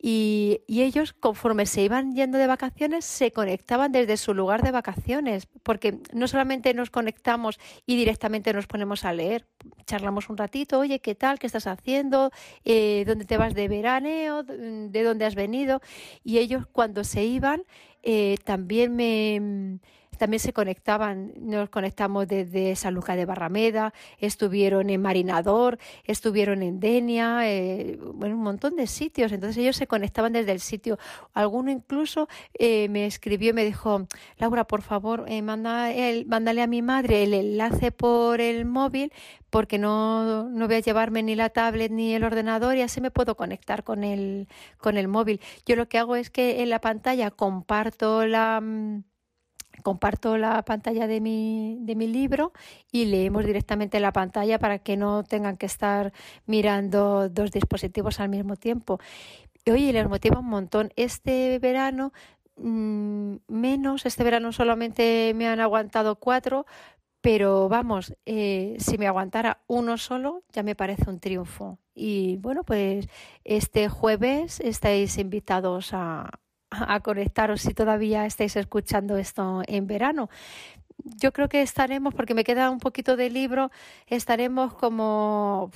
[0.00, 4.70] Y, y, ellos, conforme se iban yendo de vacaciones, se conectaban desde su lugar de
[4.70, 9.44] vacaciones, porque no solamente nos conectamos y directamente nos ponemos a leer,
[9.86, 11.40] charlamos un ratito, oye, ¿qué tal?
[11.40, 12.30] ¿Qué estás haciendo?
[12.64, 14.44] Eh, ¿Dónde te vas de veraneo?
[14.44, 15.80] ¿De dónde has venido?
[16.22, 17.64] Y ellos cuando se iban,
[18.04, 19.80] eh, también me
[20.18, 26.80] también se conectaban, nos conectamos desde San Lucas de Barrameda, estuvieron en Marinador, estuvieron en
[26.80, 29.32] Denia, eh, bueno, un montón de sitios.
[29.32, 30.98] Entonces ellos se conectaban desde el sitio.
[31.32, 34.06] Alguno incluso eh, me escribió y me dijo,
[34.38, 39.12] Laura, por favor, eh, manda el, mándale a mi madre el enlace por el móvil
[39.54, 43.12] porque no, no voy a llevarme ni la tablet ni el ordenador y así me
[43.12, 44.48] puedo conectar con el,
[44.78, 45.40] con el móvil.
[45.64, 49.04] Yo lo que hago es que en la pantalla comparto la mm,
[49.82, 52.52] comparto la pantalla de mi, de mi libro
[52.92, 56.12] y leemos directamente la pantalla para que no tengan que estar
[56.46, 58.98] mirando dos dispositivos al mismo tiempo.
[59.64, 60.92] Y oye, les motiva un montón.
[60.96, 62.12] Este verano
[62.56, 66.66] mm, menos, este verano solamente me han aguantado cuatro,
[67.20, 71.78] pero vamos, eh, si me aguantara uno solo ya me parece un triunfo.
[71.94, 73.08] Y bueno, pues
[73.44, 76.30] este jueves estáis invitados a,
[76.86, 80.28] a conectaros si todavía estáis escuchando esto en verano.
[81.04, 83.70] Yo creo que estaremos, porque me queda un poquito de libro,
[84.06, 85.70] estaremos como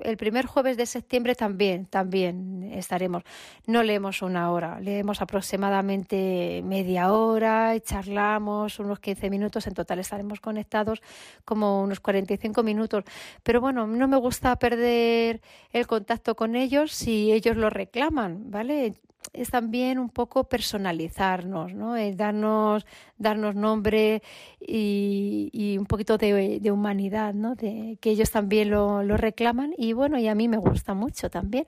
[0.00, 3.22] el primer jueves de septiembre también, también estaremos.
[3.66, 9.66] No leemos una hora, leemos aproximadamente media hora y charlamos unos 15 minutos.
[9.66, 11.02] En total estaremos conectados
[11.44, 13.04] como unos 45 minutos.
[13.42, 15.40] Pero bueno, no me gusta perder
[15.72, 18.94] el contacto con ellos si ellos lo reclaman, ¿vale?
[19.32, 21.94] Es también un poco personalizarnos, ¿no?
[22.14, 24.22] darnos, darnos nombre
[24.60, 27.56] y, un poquito de, humanidad, ¿no?
[27.56, 31.66] Que ellos también lo, reclaman y bueno, y a mí me gusta mucho también.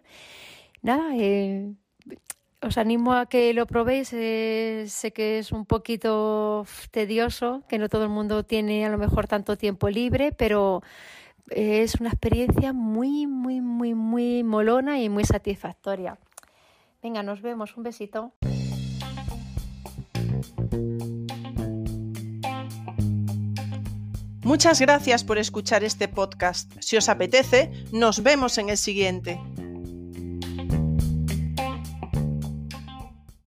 [0.83, 1.73] Nada, eh,
[2.61, 4.13] os animo a que lo probéis.
[4.13, 8.99] Eh, sé que es un poquito tedioso, que no todo el mundo tiene a lo
[8.99, 10.83] mejor tanto tiempo libre, pero
[11.51, 16.19] es una experiencia muy, muy, muy, muy molona y muy satisfactoria.
[17.05, 17.77] Venga, nos vemos.
[17.77, 18.33] Un besito.
[24.43, 26.73] Muchas gracias por escuchar este podcast.
[26.81, 29.39] Si os apetece, nos vemos en el siguiente.